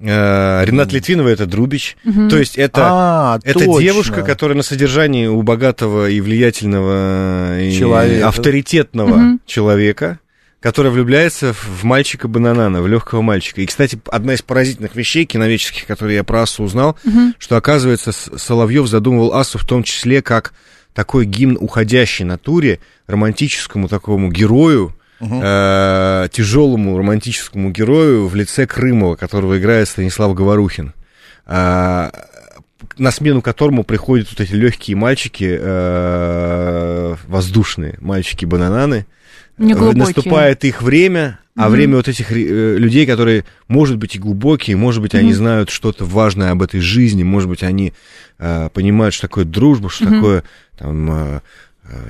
Э, 0.00 0.64
Ренат 0.64 0.92
Литвинова 0.92 1.28
это 1.28 1.46
Друбич. 1.46 1.96
Мгм. 2.04 2.28
То 2.28 2.38
есть 2.38 2.56
это, 2.56 2.82
а, 2.84 3.38
это 3.42 3.64
точно. 3.64 3.80
девушка, 3.82 4.22
которая 4.22 4.56
на 4.56 4.62
содержании 4.62 5.26
у 5.26 5.42
богатого 5.42 6.08
и 6.08 6.20
влиятельного 6.20 7.60
и 7.60 7.72
Человека. 7.76 8.28
авторитетного 8.28 9.16
Мгм. 9.16 9.40
человека, 9.46 10.20
которая 10.60 10.92
влюбляется 10.92 11.52
в 11.52 11.82
мальчика 11.84 12.28
Бананана, 12.28 12.80
в 12.82 12.86
легкого 12.88 13.22
мальчика. 13.22 13.60
И, 13.60 13.66
кстати, 13.66 13.98
одна 14.10 14.34
из 14.34 14.42
поразительных 14.42 14.94
вещей 14.94 15.24
киноведческих, 15.24 15.86
которые 15.86 16.16
я 16.16 16.24
про 16.24 16.42
Асу 16.42 16.62
узнал, 16.62 16.96
Мгм. 17.04 17.34
что, 17.38 17.56
оказывается, 17.56 18.12
Соловьев 18.12 18.86
задумывал 18.88 19.34
Асу 19.34 19.58
в 19.58 19.64
том 19.66 19.82
числе 19.82 20.22
как 20.22 20.52
такой 20.94 21.26
гимн 21.26 21.56
уходящей 21.60 22.24
натуре, 22.24 22.80
романтическому 23.06 23.88
такому 23.88 24.30
герою, 24.32 24.94
Мгм. 25.20 25.40
э, 25.42 26.28
тяжелому 26.30 26.96
романтическому 26.98 27.70
герою 27.70 28.28
в 28.28 28.34
лице 28.34 28.66
Крымова, 28.66 29.16
которого 29.16 29.58
играет 29.58 29.88
Станислав 29.88 30.34
Говорухин, 30.34 30.92
а, 31.46 32.10
на 32.98 33.10
смену 33.10 33.42
которому 33.42 33.84
приходят 33.84 34.28
вот 34.30 34.40
эти 34.40 34.52
легкие 34.52 34.96
мальчики, 34.96 35.58
э, 35.60 37.16
воздушные 37.26 37.96
мальчики-банананы. 38.00 39.06
Неглубокие. 39.58 40.04
Наступает 40.04 40.64
их 40.64 40.82
время, 40.82 41.40
а 41.56 41.62
Мгм. 41.62 41.72
время 41.72 41.96
вот 41.96 42.06
этих 42.06 42.30
э, 42.30 42.76
людей, 42.78 43.06
которые, 43.06 43.44
может 43.66 43.96
быть, 43.96 44.14
и 44.14 44.18
глубокие, 44.20 44.76
может 44.76 45.02
быть, 45.02 45.14
они 45.16 45.30
Мгм. 45.30 45.36
знают 45.36 45.70
что-то 45.70 46.04
важное 46.04 46.52
об 46.52 46.62
этой 46.62 46.78
жизни, 46.80 47.24
может 47.24 47.48
быть, 47.48 47.62
они 47.64 47.92
э, 48.38 48.68
понимают, 48.72 49.14
что 49.14 49.26
такое 49.26 49.44
дружба, 49.44 49.90
что 49.90 50.04
Мгм. 50.04 50.14
такое, 50.14 50.42
там, 50.78 51.10
э, 51.10 51.14
э, 51.14 51.40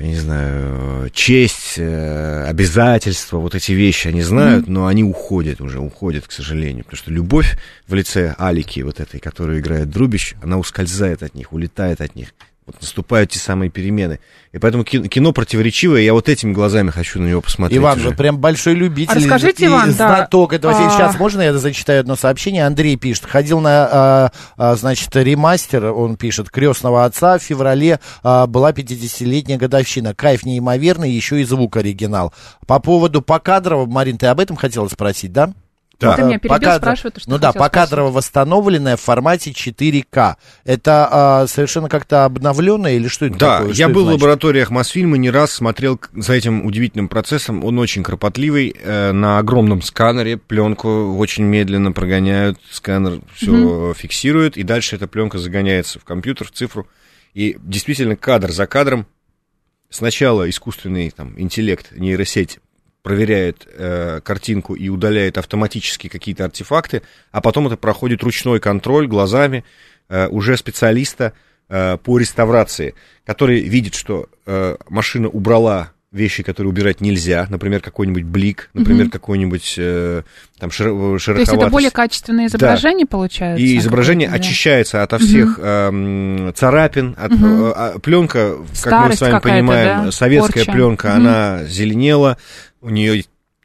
не 0.00 0.16
знаю, 0.16 1.10
честь, 1.10 1.75
э, 1.76 2.44
обязательства, 2.44 3.38
вот 3.38 3.54
эти 3.54 3.72
вещи 3.72 4.08
они 4.08 4.22
знают, 4.22 4.66
но 4.66 4.86
они 4.86 5.04
уходят 5.04 5.60
уже, 5.60 5.78
уходят, 5.78 6.26
к 6.26 6.32
сожалению, 6.32 6.84
потому 6.84 6.98
что 6.98 7.10
любовь 7.10 7.56
в 7.86 7.94
лице 7.94 8.34
Алики, 8.38 8.80
вот 8.80 9.00
этой, 9.00 9.20
которую 9.20 9.60
играет 9.60 9.90
Друбич, 9.90 10.34
она 10.42 10.58
ускользает 10.58 11.22
от 11.22 11.34
них, 11.34 11.52
улетает 11.52 12.00
от 12.00 12.16
них. 12.16 12.34
Вот 12.69 12.82
наступают 12.82 13.31
те 13.31 13.38
самые 13.38 13.70
перемены. 13.70 14.20
И 14.53 14.59
поэтому 14.59 14.85
кино, 14.85 15.09
кино 15.09 15.32
противоречивое, 15.32 16.03
я 16.03 16.12
вот 16.12 16.29
этими 16.29 16.53
глазами 16.53 16.91
хочу 16.91 17.19
на 17.19 17.26
него 17.26 17.41
посмотреть. 17.41 17.79
Иван, 17.79 17.99
уже. 17.99 18.11
вы 18.11 18.15
прям 18.15 18.37
большой 18.37 18.75
любитель 18.75 19.12
А 19.12 19.15
расскажите, 19.15 19.65
и 19.65 19.69
Иван, 19.69 19.94
да. 19.97 20.17
знаток 20.17 20.53
этого 20.53 20.75
фильма. 20.75 20.93
А. 20.93 20.99
Сейчас 20.99 21.19
можно 21.19 21.41
я 21.41 21.55
зачитаю 21.55 22.00
одно 22.00 22.15
сообщение? 22.15 22.67
Андрей 22.67 22.97
пишет. 22.97 23.25
Ходил 23.25 23.61
на, 23.61 23.88
а, 23.91 24.32
а, 24.58 24.77
значит, 24.77 25.08
ремастер, 25.17 25.87
он 25.87 26.17
пишет, 26.17 26.51
«Крестного 26.51 27.06
отца». 27.06 27.39
В 27.39 27.43
феврале 27.43 28.01
а, 28.22 28.46
была 28.46 28.72
50-летняя 28.72 29.56
годовщина. 29.56 30.15
Кайф 30.15 30.44
неимоверный, 30.44 31.10
еще 31.10 31.41
и 31.41 31.44
звук 31.44 31.79
оригинал. 31.79 32.34
По 32.67 32.81
поводу 32.81 33.22
Покадрова, 33.22 33.87
Марин, 33.87 34.19
ты 34.19 34.27
об 34.27 34.41
этом 34.41 34.56
хотела 34.56 34.89
спросить, 34.89 35.32
да? 35.32 35.55
Да. 36.00 36.14
Ты 36.14 36.22
меня 36.22 36.38
перебил, 36.38 36.72
спрашивай, 36.74 37.10
то, 37.10 37.20
что 37.20 37.31
Ну 37.31 37.38
да, 37.38 37.52
покадрово 37.52 38.12
восстановленное 38.12 38.96
в 38.96 39.00
формате 39.00 39.50
4К. 39.50 40.36
Это 40.64 41.08
а, 41.10 41.46
совершенно 41.48 41.88
как-то 41.88 42.24
обновленное 42.24 42.94
или 42.94 43.08
что 43.08 43.26
это 43.26 43.36
Да, 43.36 43.58
такое? 43.58 43.69
я 43.70 43.74
Что 43.74 43.84
это 43.84 43.94
был 43.94 44.05
в 44.05 44.12
лабораториях 44.12 44.70
Мосфильма, 44.70 45.17
не 45.17 45.31
раз 45.31 45.50
смотрел 45.52 46.00
за 46.14 46.34
этим 46.34 46.64
удивительным 46.64 47.08
процессом. 47.08 47.64
Он 47.64 47.78
очень 47.81 48.05
кропотливый. 48.05 48.74
э, 48.81 49.10
на 49.12 49.38
огромном 49.38 49.82
сканере 49.82 50.36
пленку 50.36 51.17
очень 51.17 51.44
медленно 51.44 51.90
прогоняют, 51.90 52.60
сканер 52.70 53.20
все 53.34 53.93
фиксирует, 53.94 54.56
и 54.56 54.62
дальше 54.62 54.94
эта 54.94 55.08
пленка 55.08 55.38
загоняется 55.38 55.98
в 55.98 56.05
компьютер, 56.05 56.46
в 56.46 56.52
цифру. 56.52 56.86
И 57.34 57.56
действительно, 57.60 58.14
кадр 58.14 58.52
за 58.52 58.67
кадром 58.67 59.06
сначала 59.90 60.48
искусственный 60.48 61.10
там, 61.10 61.34
интеллект, 61.40 61.90
нейросеть 61.93 62.60
проверяет 63.02 63.67
э, 63.72 64.20
картинку 64.24 64.74
и 64.74 64.88
удаляет 64.88 65.38
автоматически 65.38 66.08
какие-то 66.08 66.44
артефакты, 66.44 67.02
а 67.32 67.40
потом 67.40 67.67
это 67.67 67.76
проходит 67.76 68.22
ручной 68.22 68.60
контроль 68.60 69.06
глазами 69.06 69.64
э, 70.08 70.28
уже 70.28 70.56
специалиста 70.56 71.32
э, 71.69 71.96
по 72.02 72.19
реставрации, 72.19 72.94
который 73.24 73.60
видит, 73.60 73.94
что 73.94 74.26
э, 74.46 74.76
машина 74.88 75.28
убрала 75.28 75.93
вещи, 76.10 76.43
которые 76.43 76.70
убирать 76.70 77.02
нельзя, 77.02 77.46
например, 77.50 77.81
какой-нибудь 77.82 78.22
блик, 78.22 78.70
например, 78.72 79.05
Мгм. 79.05 79.10
какой-нибудь 79.10 79.74
э, 79.76 80.22
там 80.58 80.70
широ- 80.70 80.96
То 80.96 81.12
есть 81.17 81.28
это 81.28 81.34
шероховатость. 81.44 81.70
более 81.72 81.90
качественное 81.90 82.46
изображение 82.46 83.05
получается? 83.06 83.62
И 83.62 83.76
изображение 83.76 84.31
да? 84.31 84.36
очищается 84.36 85.02
ото 85.02 85.19
всех 85.19 85.58
эм, 85.60 86.50
царапин, 86.56 87.14
от, 87.19 87.32
Мгм. 87.32 87.44
э, 87.44 87.72
а, 87.76 87.98
пленка, 87.98 88.56
как 88.82 89.08
мы 89.10 89.17
с 89.17 89.20
вами 89.20 89.38
понимаем, 89.40 90.05
да, 90.06 90.10
советская 90.10 90.64
порча. 90.64 90.72
пленка, 90.72 91.08
Мгм. 91.08 91.17
она 91.19 91.64
зеленела, 91.67 92.38
у 92.81 92.91
нее 92.91 93.25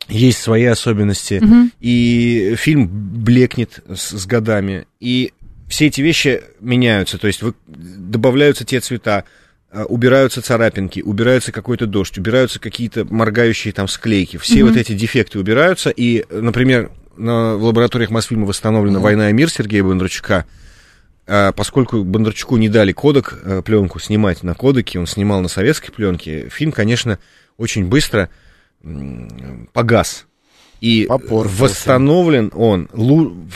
есть 0.10 0.42
свои 0.42 0.66
особенности, 0.66 1.40
Мгм. 1.42 1.72
и 1.80 2.56
фильм 2.58 2.88
блекнет 2.88 3.80
с, 3.94 4.18
с 4.20 4.26
годами, 4.26 4.86
и 5.00 5.32
все 5.70 5.88
эти 5.88 6.02
вещи 6.02 6.42
меняются, 6.60 7.18
то 7.18 7.28
есть 7.28 7.42
вы, 7.42 7.54
добавляются 7.68 8.66
те 8.66 8.80
цвета, 8.82 9.24
э, 9.72 9.84
убираются 9.84 10.42
царапинки, 10.42 11.00
убирается 11.02 11.52
какой-то 11.52 11.86
дождь, 11.88 12.18
убираются 12.18 12.60
какие-то 12.60 13.06
моргающие 13.06 13.74
там 13.74 13.88
склейки, 13.88 14.38
все 14.38 14.60
Мгм. 14.64 14.68
вот 14.70 14.78
эти 14.78 14.94
дефекты 14.94 15.40
убираются, 15.40 15.90
и, 15.90 16.26
например, 16.30 16.92
на, 17.16 17.56
в 17.56 17.64
лабораториях 17.64 18.10
Мосфильма 18.10 18.46
восстановлена 18.46 18.96
Мгм. 18.98 19.04
«Война 19.04 19.30
и 19.30 19.34
мир» 19.34 19.50
Сергея 19.50 19.84
Бондарчука, 19.84 20.46
А, 21.26 21.54
поскольку 21.54 22.04
Бондарчуку 22.04 22.58
не 22.58 22.68
дали 22.68 22.92
кодек, 22.92 23.40
э, 23.46 23.62
пленку 23.64 23.98
снимать 23.98 24.44
на 24.44 24.56
кодеке, 24.56 25.00
он 25.00 25.08
снимал 25.08 25.40
на 25.40 25.48
советской 25.48 25.90
пленке, 25.94 26.50
фильм, 26.50 26.74
конечно, 26.74 27.18
очень 27.58 27.86
быстро 27.86 28.30
погас. 29.74 30.26
И 30.82 31.06
Попортился. 31.08 31.62
восстановлен 31.64 32.52
он 32.54 32.90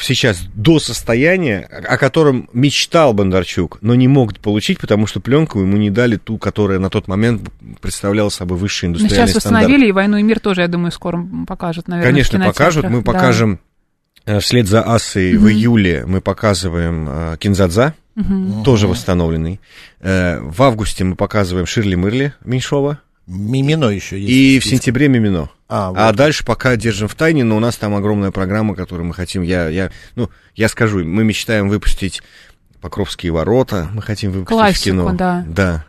сейчас 0.02 0.40
до 0.54 0.80
состояния, 0.80 1.60
о 1.60 1.98
котором 1.98 2.50
мечтал 2.54 3.14
Бондарчук, 3.14 3.80
но 3.82 3.96
не 3.96 4.08
мог 4.08 4.38
получить, 4.40 4.80
потому 4.80 5.08
что 5.08 5.20
пленку 5.20 5.60
ему 5.60 5.76
не 5.76 5.90
дали 5.90 6.16
ту, 6.16 6.38
которая 6.38 6.80
на 6.80 6.90
тот 6.90 7.10
момент 7.10 7.42
представляла 7.82 8.30
собой 8.30 8.58
высший 8.58 8.86
Ну, 8.86 8.92
индустриальный 8.96 9.28
сейчас 9.28 9.42
стандарт. 9.42 9.64
восстановили, 9.66 9.90
и 9.90 9.92
«Войну 9.92 10.16
и 10.16 10.24
мир» 10.24 10.40
тоже, 10.40 10.62
я 10.62 10.70
думаю, 10.70 10.92
скоро 10.94 11.22
покажут, 11.46 11.90
наверное, 11.90 12.12
Конечно, 12.12 12.40
покажут. 12.40 12.86
Мы 12.86 12.90
кинотеатрах. 13.02 13.14
Да. 13.14 13.20
покажем 13.20 13.60
э, 14.26 14.40
вслед 14.40 14.68
за 14.68 14.84
Асой 14.84 15.36
в 15.36 15.50
июле 15.50 16.06
мы 16.08 16.22
показываем 16.22 17.08
э, 17.10 17.38
Кинзадза, 17.40 17.94
тоже 18.64 18.88
восстановленный. 18.88 19.60
Э, 20.00 20.40
в 20.40 20.64
августе 20.64 21.04
мы 21.04 21.18
показываем 21.18 21.66
Ширли 21.66 21.96
Мырли 21.96 22.34
Меньшова. 22.46 23.02
Мимино 23.28 23.86
еще 23.86 24.20
есть. 24.20 24.32
И 24.32 24.60
в 24.60 24.66
сентябре 24.66 25.10
Мимино. 25.10 25.50
А, 25.68 25.92
А 25.94 26.08
вот. 26.08 26.16
дальше 26.16 26.46
пока 26.46 26.76
держим 26.78 27.10
в 27.10 27.16
тайне, 27.16 27.44
но 27.44 27.58
у 27.58 27.60
нас 27.60 27.76
там 27.76 27.94
огромная 27.94 28.32
программа, 28.32 28.74
которую 28.74 29.06
мы 29.08 29.14
хотим. 29.14 29.42
Я, 29.42 29.68
я, 29.68 29.92
ну, 30.16 30.30
я 30.56 30.70
скажу, 30.70 31.04
мы 31.04 31.24
мечтаем 31.26 31.68
выпустить 31.68 32.22
Покровские 32.80 33.32
ворота, 33.32 33.90
мы 33.94 34.02
хотим 34.02 34.32
выпустить 34.32 34.56
в 34.56 34.58
Классику, 34.60 34.86
кино. 34.86 35.14
да. 35.14 35.46
Да. 35.48 35.86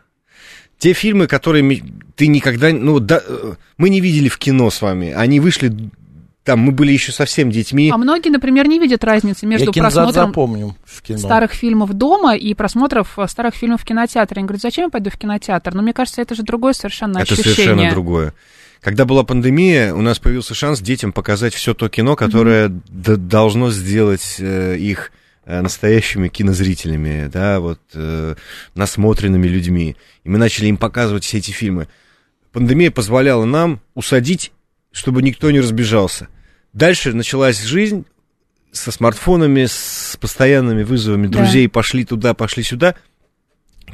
Те 0.79 0.95
фильмы, 0.95 1.27
которые 1.27 1.83
ты 2.17 2.29
никогда, 2.29 2.71
ну, 2.73 2.99
да, 2.99 3.21
э, 3.25 3.55
мы 3.77 3.89
не 3.91 4.01
видели 4.01 4.29
в 4.29 4.39
кино 4.39 4.71
с 4.71 4.81
вами, 4.81 5.13
они 5.13 5.39
вышли, 5.39 5.91
там, 6.49 6.61
мы 6.61 6.73
были 6.73 6.93
еще 6.93 7.13
совсем 7.13 7.51
детьми. 7.51 7.91
А 7.93 7.99
многие, 7.99 8.31
например, 8.31 8.67
не 8.69 8.79
видят 8.79 9.05
разницы 9.05 9.45
между 9.45 9.71
Я 9.75 9.83
просмотром 9.83 10.33
в 10.33 11.03
кино. 11.03 11.19
старых 11.19 11.53
фильмов 11.53 11.93
дома 11.93 12.35
и 12.35 12.55
просмотров 12.55 13.19
э, 13.19 13.27
старых 13.29 13.55
фильмов 13.55 13.83
в 13.83 13.85
кинотеатре. 13.85 14.39
Они 14.39 14.47
говорят, 14.47 14.63
зачем 14.63 14.85
я 14.85 14.89
пойду 14.89 15.11
в 15.11 15.19
кинотеатр? 15.19 15.75
Но 15.75 15.83
мне 15.83 15.93
кажется, 15.93 16.23
это 16.23 16.35
же 16.35 16.43
другое 16.45 16.73
совершенно 16.73 17.19
Это 17.19 17.35
ощущение. 17.35 17.55
совершенно 17.55 17.91
другое. 17.91 18.33
Когда 18.81 19.05
была 19.05 19.25
пандемия, 19.25 19.93
у 19.93 20.01
нас 20.01 20.19
появился 20.19 20.55
шанс 20.55 20.81
детям 20.81 21.13
показать 21.13 21.53
все 21.53 21.75
то 21.75 21.91
кино, 21.91 22.17
которое 22.17 22.69
д- 22.69 23.17
должно 23.17 23.71
сделать 23.71 24.37
э, 24.39 24.79
их 24.79 25.13
э, 25.45 25.61
настоящими 25.61 26.29
кинозрителями, 26.29 27.29
да, 27.31 27.61
вот 27.61 27.81
э, 27.93 28.37
насмотренными 28.75 29.47
людьми. 29.47 29.97
И 30.25 30.29
мы 30.31 30.39
начали 30.39 30.69
им 30.69 30.79
показывать 30.79 31.25
все 31.25 31.37
эти 31.37 31.51
фильмы. 31.51 31.89
Пандемия 32.53 32.91
позволяла 32.91 33.45
нам 33.45 33.81
усадить, 33.95 34.51
чтобы 34.93 35.21
никто 35.21 35.51
не 35.51 35.61
разбежался. 35.61 36.29
Дальше 36.73 37.13
началась 37.13 37.63
жизнь 37.63 38.05
со 38.73 38.93
смартфонами, 38.93 39.67
с 39.67 40.17
постоянными 40.21 40.83
вызовами 40.83 41.27
Да. 41.27 41.39
друзей, 41.39 41.69
пошли 41.69 42.05
туда, 42.05 42.35
пошли 42.35 42.63
сюда. 42.63 42.95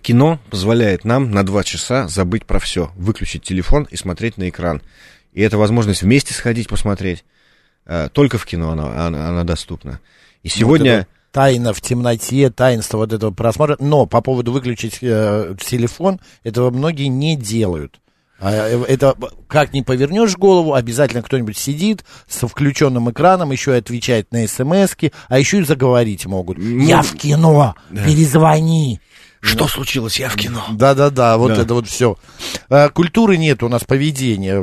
Кино 0.03 0.41
позволяет 0.51 1.05
нам 1.05 1.31
на 1.31 1.45
два 1.45 1.63
часа 1.63 2.09
забыть 2.09 2.45
про 2.45 2.59
все, 2.59 2.91
выключить 2.97 3.43
телефон 3.43 3.87
и 3.91 3.97
смотреть 3.97 4.37
на 4.37 4.49
экран. 4.49 4.83
И 5.33 5.41
это 5.41 5.57
возможность 5.57 6.03
вместе 6.03 6.35
сходить 6.35 6.69
посмотреть. 6.69 7.25
Э, 7.87 8.09
Только 8.13 8.39
в 8.39 8.47
кино 8.47 8.73
она, 8.73 9.07
она, 9.07 9.29
она 9.29 9.45
доступна. 9.45 10.01
И 10.43 10.49
сегодня... 10.49 10.99
Вот 10.99 11.09
Тайна 11.35 11.73
в 11.73 11.81
темноте, 11.81 12.49
таинство 12.49 12.99
вот 12.99 13.13
этого 13.13 13.33
просмотра. 13.33 13.77
Но 13.81 14.07
по 14.07 14.21
поводу 14.21 14.53
выключить 14.53 14.99
э, 15.01 15.57
телефон, 15.59 16.21
этого 16.45 16.71
многие 16.71 17.09
не 17.09 17.37
делают. 17.37 17.99
А, 18.41 18.51
э, 18.53 18.85
Это 18.89 19.15
как 19.49 19.73
ни 19.73 19.83
повернешь 19.83 20.37
голову, 20.37 20.75
обязательно 20.75 21.23
кто-нибудь 21.23 21.57
сидит 21.57 22.05
со 22.29 22.49
включенным 22.49 23.11
экраном, 23.11 23.53
еще 23.53 23.73
и 23.73 23.79
отвечает 23.79 24.33
на 24.33 24.47
смс 24.47 24.95
а 25.29 25.39
еще 25.39 25.59
и 25.61 25.65
заговорить 25.65 26.27
могут. 26.27 26.59
Ну, 26.59 26.85
Я 26.85 27.03
в 27.03 27.15
кино, 27.15 27.75
перезвони. 27.91 29.01
Что 29.45 29.69
случилось? 29.69 30.19
Я 30.19 30.31
в 30.31 30.37
кино. 30.37 30.65
Да-да-да, 30.73 31.37
вот 31.37 31.49
Да. 31.55 31.63
это 31.63 31.75
вот 31.75 31.87
все. 31.87 32.17
Культуры 32.95 33.37
нет 33.37 33.63
у 33.63 33.69
нас 33.69 33.85
поведения. 33.85 34.59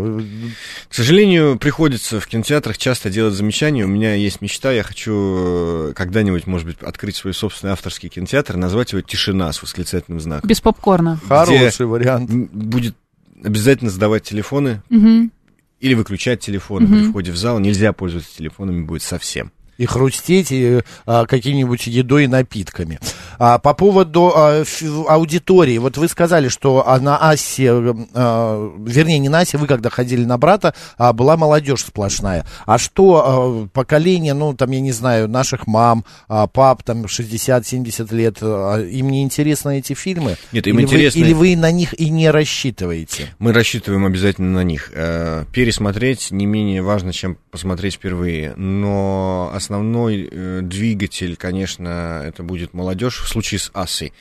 К 0.89 0.93
сожалению, 0.93 1.59
приходится 1.59 2.19
в 2.19 2.25
кинотеатрах 2.25 2.77
часто 2.79 3.11
делать 3.11 3.35
замечания. 3.35 3.85
У 3.85 3.87
меня 3.87 4.15
есть 4.15 4.41
мечта, 4.41 4.71
я 4.71 4.81
хочу 4.81 5.89
э, 5.89 5.93
когда-нибудь, 5.95 6.47
может 6.47 6.65
быть, 6.65 6.81
открыть 6.81 7.15
свой 7.15 7.35
собственный 7.35 7.73
авторский 7.73 8.09
кинотеатр, 8.09 8.57
назвать 8.57 8.91
его 8.91 9.01
«Тишина» 9.01 9.53
с 9.53 9.61
восклицательным 9.61 10.19
знаком. 10.19 10.47
Без 10.47 10.61
попкорна. 10.61 11.19
Хороший 11.27 11.85
вариант. 11.85 12.31
Будет 12.31 12.95
обязательно 13.43 13.89
сдавать 13.89 14.23
телефоны 14.23 14.81
Мгм. 14.89 15.31
или 15.79 15.93
выключать 15.93 16.39
телефоны 16.41 16.87
при 16.87 17.09
входе 17.09 17.31
в 17.31 17.37
зал. 17.37 17.59
Нельзя 17.59 17.93
пользоваться 17.93 18.35
телефонами 18.37 18.83
будет 18.83 19.01
совсем. 19.03 19.51
И 19.77 19.85
хрустеть 19.85 20.51
и, 20.51 20.81
а, 21.05 21.25
какими-нибудь 21.25 21.87
едой 21.87 22.25
и 22.25 22.27
напитками. 22.27 22.99
А, 23.39 23.57
по 23.57 23.73
поводу 23.73 24.31
а, 24.35 24.63
фи- 24.63 24.85
аудитории, 25.07 25.77
вот 25.79 25.97
вы 25.97 26.07
сказали, 26.07 26.47
что 26.49 26.83
а, 26.87 26.99
на 26.99 27.17
Асе, 27.17 27.71
а, 27.71 28.73
вернее, 28.85 29.19
не 29.19 29.29
на 29.29 29.39
Асе, 29.39 29.57
вы 29.57 29.67
когда 29.67 29.89
ходили 29.89 30.23
на 30.25 30.37
брата, 30.37 30.73
а, 30.97 31.13
была 31.13 31.37
молодежь 31.37 31.81
сплошная. 31.81 32.45
А 32.65 32.77
что 32.77 33.23
а, 33.25 33.67
поколение, 33.73 34.33
ну, 34.33 34.53
там, 34.53 34.71
я 34.71 34.79
не 34.81 34.91
знаю, 34.91 35.27
наших 35.27 35.67
мам, 35.67 36.05
а, 36.27 36.47
пап, 36.47 36.83
там, 36.83 37.05
60-70 37.05 38.11
лет, 38.13 38.37
а, 38.41 38.77
им 38.79 39.09
не 39.09 39.23
интересны 39.23 39.79
эти 39.79 39.93
фильмы? 39.93 40.37
Нет, 40.51 40.67
им 40.67 40.77
или 40.79 40.85
интересны- 40.85 41.21
Вы, 41.21 41.25
или 41.27 41.33
вы 41.33 41.55
на 41.55 41.71
них 41.71 41.99
и 41.99 42.09
не 42.09 42.29
рассчитываете? 42.29 43.33
Мы 43.39 43.53
рассчитываем 43.53 44.05
обязательно 44.05 44.51
на 44.51 44.63
них. 44.63 44.91
Э, 44.93 45.45
Пересмотреть 45.51 46.31
не 46.31 46.45
менее 46.45 46.81
важно, 46.81 47.13
чем 47.13 47.37
посмотреть 47.51 47.95
впервые. 47.95 48.53
Но 48.55 49.51
основной 49.61 50.27
э, 50.29 50.59
двигатель, 50.63 51.35
конечно, 51.35 52.23
это 52.25 52.43
будет 52.43 52.73
молодежь 52.73 53.21
в 53.21 53.27
случае 53.27 53.59
с 53.59 53.71
Асой. 53.73 54.11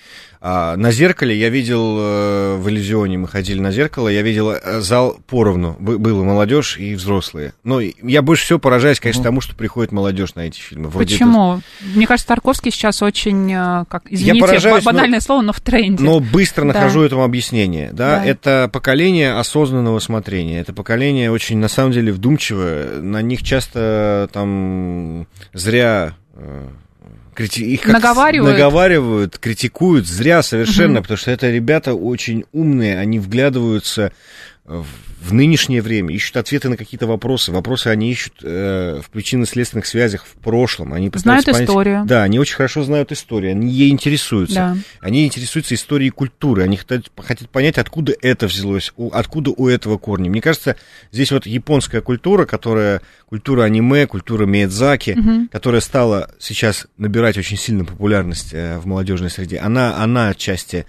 А, 0.43 0.75
на 0.77 0.91
зеркале 0.91 1.37
я 1.39 1.51
видел 1.51 1.99
э, 2.01 2.57
в 2.57 2.67
Иллюзионе, 2.71 3.19
мы 3.19 3.29
ходили 3.29 3.61
на 3.61 3.73
зеркало, 3.73 4.09
я 4.09 4.23
видел 4.23 4.53
э, 4.53 4.81
зал 4.81 5.19
поровну. 5.27 5.77
Бы- 5.79 5.99
Было 5.99 6.25
молодежь 6.25 6.79
и 6.79 6.95
взрослые. 6.95 7.53
Но 7.63 7.79
я 7.81 8.23
больше 8.23 8.45
всего 8.45 8.59
поражаюсь, 8.59 9.01
конечно, 9.01 9.23
тому, 9.23 9.43
что 9.43 9.55
приходит 9.55 9.93
молодежь 9.93 10.35
на 10.37 10.41
эти 10.47 10.59
фильмы. 10.59 10.89
Вроде 10.89 11.15
это- 11.17 11.25
Почему? 11.25 11.61
Мне 11.95 12.07
кажется, 12.07 12.27
Тарковский 12.29 12.71
сейчас 12.71 13.03
очень, 13.03 13.53
э, 13.53 13.85
как, 13.91 14.05
извините, 14.09 14.41
поражаюсь, 14.41 14.83
ба- 14.83 14.93
но- 14.93 14.97
банальное 14.97 15.21
слово, 15.21 15.43
но 15.43 15.53
в 15.53 15.61
тренде. 15.61 16.03
Но 16.03 16.21
быстро 16.21 16.63
Да. 16.63 16.69
нахожу 16.69 17.03
этому 17.03 17.23
объяснение. 17.25 17.91
Да? 17.93 18.17
Да. 18.21 18.25
Это 18.25 18.71
поколение 18.73 19.35
осознанного 19.35 19.99
смотрения. 19.99 20.61
Это 20.61 20.73
поколение 20.73 21.31
очень, 21.31 21.59
на 21.59 21.69
самом 21.69 21.93
деле, 21.93 22.13
вдумчивое. 22.13 23.01
На 23.03 23.21
них 23.21 23.43
часто 23.43 24.31
там 24.33 25.27
зря 25.53 26.15
э, 26.35 26.69
крити- 27.41 27.65
их 27.65 27.87
Наговаривают. 27.87 28.53
наговаривают, 28.53 29.39
критикуют 29.39 30.07
зря 30.07 30.43
совершенно, 30.43 31.01
потому 31.03 31.17
что 31.17 31.31
это 31.31 31.51
ребята 31.51 31.95
очень 31.95 32.45
умные, 32.53 32.99
они 32.99 33.19
вглядываются 33.19 34.13
в 35.23 35.33
нынешнее 35.35 35.83
время, 35.83 36.15
ищут 36.15 36.37
ответы 36.39 36.69
на 36.71 36.77
какие-то 36.79 37.07
вопросы. 37.07 37.53
Вопросы 37.53 37.89
они 37.89 38.11
ищут 38.11 38.35
э, 38.43 39.01
в 39.05 39.11
причинно-следственных 39.11 39.85
связях 39.85 40.25
в 40.25 40.33
прошлом. 40.41 40.95
Они 40.95 41.11
Знают 41.15 41.45
понять- 41.45 41.63
историю. 41.69 42.05
Да, 42.07 42.23
они 42.23 42.39
очень 42.39 42.55
хорошо 42.57 42.83
знают 42.85 43.13
историю, 43.13 43.51
они 43.51 43.71
ей 43.71 43.91
интересуются. 43.91 44.55
Да. 44.55 44.77
Они 45.01 45.27
интересуются 45.27 45.75
историей 45.75 46.09
культуры, 46.11 46.63
они 46.63 46.79
хотят, 46.79 47.11
хотят 47.19 47.51
понять, 47.51 47.77
откуда 47.77 48.15
это 48.23 48.47
взялось, 48.47 48.93
у- 48.97 49.11
откуда 49.11 49.51
у 49.51 49.69
этого 49.69 49.99
корни. 49.99 50.29
Мне 50.31 50.41
кажется, 50.41 50.77
здесь 51.13 51.33
вот 51.33 51.45
японская 51.47 52.01
культура, 52.01 52.47
которая 52.47 53.03
культура 53.27 53.65
аниме, 53.65 54.07
культура 54.07 54.47
Миядзаки, 54.47 55.49
которая 55.53 55.83
стала 55.83 56.31
сейчас 56.39 56.87
набирать 56.97 57.37
очень 57.37 57.59
сильную 57.59 57.87
популярность 57.87 58.51
э, 58.55 58.79
в 58.79 58.87
молодежной 58.87 59.29
среде, 59.31 59.59
она, 59.59 60.03
она 60.03 60.29
отчасти 60.31 60.87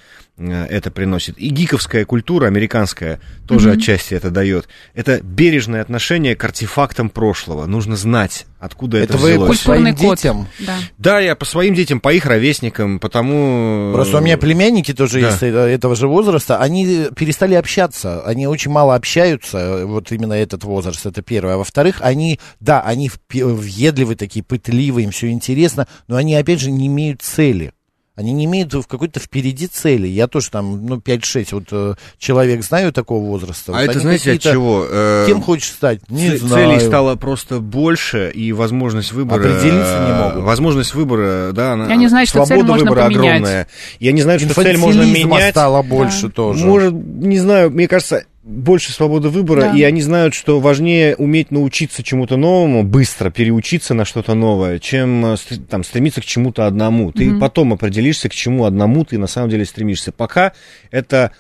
это 0.50 0.92
приносит. 0.92 1.38
И 1.38 1.50
гиковская 1.50 2.06
культура, 2.06 2.48
американская, 2.48 3.20
тоже 3.48 3.72
отчасти 3.72 4.14
это 4.14 4.30
дает. 4.32 4.68
Это 4.94 5.22
бережное 5.22 5.82
отношение 5.82 6.36
к 6.36 6.44
артефактам 6.44 7.10
прошлого. 7.10 7.66
Нужно 7.66 7.96
знать, 7.96 8.46
откуда 8.60 8.98
это, 8.98 9.14
Это 9.14 9.18
вы 9.22 9.30
взялось. 9.32 9.58
по 9.60 9.64
своим 9.64 9.84
Культурный 9.86 10.08
код. 10.10 10.18
детям? 10.18 10.48
Да. 10.60 10.78
Да, 10.98 11.20
я 11.20 11.36
по 11.36 11.46
своим 11.46 11.74
детям, 11.76 12.00
по 12.00 12.14
их 12.14 12.26
ровесникам, 12.26 13.00
потому... 13.00 13.92
Просто 13.94 14.18
у 14.18 14.22
меня 14.22 14.38
племянники 14.38 14.94
тоже 14.94 15.22
Да. 15.22 15.28
есть 15.30 15.44
э, 15.44 15.48
этого 15.48 15.96
же 15.96 16.08
возраста, 16.08 16.58
они 16.60 17.08
перестали 17.16 17.54
общаться, 17.56 18.22
они 18.26 18.48
очень 18.48 18.72
мало 18.72 18.96
общаются, 18.96 19.58
э, 19.58 19.86
вот 19.86 20.12
именно 20.12 20.34
этот 20.34 20.64
возраст, 20.64 21.06
это 21.06 21.22
первое. 21.22 21.56
А 21.56 21.58
во-вторых, 21.58 21.98
они, 22.02 22.40
да, 22.60 22.82
они 22.82 23.12
въедливы 23.32 24.16
такие, 24.16 24.44
пытливые, 24.44 25.06
им 25.06 25.12
все 25.12 25.30
интересно, 25.30 25.88
но 26.08 26.16
они, 26.16 26.36
опять 26.36 26.60
же, 26.60 26.72
не 26.72 26.88
имеют 26.88 27.22
цели. 27.22 27.74
Они 28.18 28.34
не 28.34 28.44
имеют 28.44 28.74
в 28.74 28.88
какой-то 28.88 29.22
впереди 29.22 29.68
цели. 29.68 30.06
Я 30.06 30.28
тоже 30.28 30.50
там, 30.52 30.86
ну, 30.86 30.98
5-6 30.98 31.48
вот 31.52 31.64
э, 31.72 31.94
человек 32.18 32.62
знаю 32.62 32.92
такого 32.92 33.26
возраста. 33.26 33.72
А 33.72 33.80
Вот 33.80 33.90
это 33.90 34.00
знаете 34.02 34.34
от 34.34 34.42
чего? 34.42 34.86
Э, 34.88 35.24
Кем 35.28 35.42
хочешь 35.42 35.70
стать? 35.70 36.02
Не 36.10 36.32
ц- 36.32 36.38
знаю. 36.40 36.72
Целей 36.72 36.86
стало 36.86 37.16
просто 37.16 37.60
больше, 37.60 38.30
и 38.36 38.52
возможность 38.52 39.14
выбора... 39.14 39.40
Определиться 39.40 40.04
не 40.06 40.12
э, 40.12 40.24
могут. 40.24 40.44
Возможность 40.44 40.94
выбора, 40.94 41.52
да, 41.54 41.74
она... 41.74 41.88
И 41.88 41.92
они 41.94 42.08
знают, 42.10 42.30
что 42.30 42.40
цель 42.40 42.58
свобода 42.58 42.68
можно 42.74 42.90
выбора 42.90 43.04
поменять. 43.06 43.22
огромная. 43.24 43.68
И 44.00 44.10
они 44.10 44.22
знают, 44.22 44.42
что 44.42 44.54
цель 44.62 44.78
можно 44.78 45.04
менять. 45.04 45.52
стало 45.52 45.82
больше 45.82 46.30
тоже. 46.30 46.66
Может, 46.66 46.94
не 46.94 47.40
знаю, 47.40 47.72
мне 47.72 47.88
кажется, 47.88 48.26
больше 48.52 48.92
свободы 48.92 49.30
выбора, 49.30 49.62
Да. 49.62 49.76
и 49.76 49.82
они 49.84 50.02
знают, 50.02 50.34
что 50.34 50.60
важнее 50.60 51.16
уметь 51.16 51.52
научиться 51.52 52.04
чему-то 52.04 52.38
новому, 52.38 52.84
быстро 52.84 53.30
переучиться 53.30 53.94
на 53.94 54.06
что-то 54.06 54.34
новое, 54.34 54.80
чем 54.80 55.26
э, 55.26 55.36
там, 55.70 55.84
стремиться 55.84 56.22
к 56.22 56.26
чему-то 56.26 56.68
одному. 56.68 57.12
Ты 57.12 57.38
потом 57.40 57.74
определишься, 57.74 58.30
к 58.30 58.34
чему 58.34 58.66
одному 58.66 59.06
ты 59.06 59.18
на 59.18 59.28
самом 59.28 59.50
деле 59.50 59.66
стремишься. 59.66 60.12
Пока 60.12 60.54
это 60.92 61.32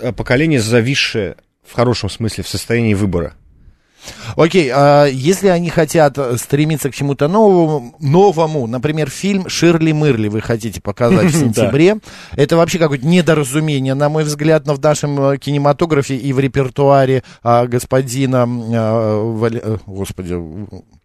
э, 0.00 0.12
поколение 0.12 0.60
зависшее 0.60 1.36
в 1.66 1.72
хорошем 1.72 2.10
смысле 2.10 2.44
в 2.44 2.48
состоянии 2.48 2.94
выбора. 2.94 3.34
Окей, 4.36 4.70
а 4.72 5.06
если 5.06 5.48
они 5.48 5.70
хотят 5.70 6.18
стремиться 6.40 6.90
к 6.90 6.94
чему-то 6.94 7.28
новому, 7.28 7.94
новому, 8.00 8.66
например, 8.66 9.10
фильм 9.10 9.48
«Ширли 9.48 9.92
Мырли» 9.92 10.28
вы 10.28 10.40
хотите 10.40 10.80
показать 10.80 11.26
в 11.26 11.34
сентябре, 11.38 11.98
это 12.36 12.56
вообще 12.56 12.78
какое-то 12.78 13.06
недоразумение, 13.06 13.94
на 13.94 14.08
мой 14.08 14.24
взгляд, 14.24 14.66
но 14.66 14.74
в 14.74 14.80
нашем 14.80 15.20
э, 15.20 15.38
кинематографе 15.38 16.16
и 16.16 16.32
в 16.32 16.40
репертуаре 16.40 17.22
а, 17.42 17.66
господина, 17.66 18.44
а, 18.46 19.48
э, 19.52 19.78
господи, 19.86 20.36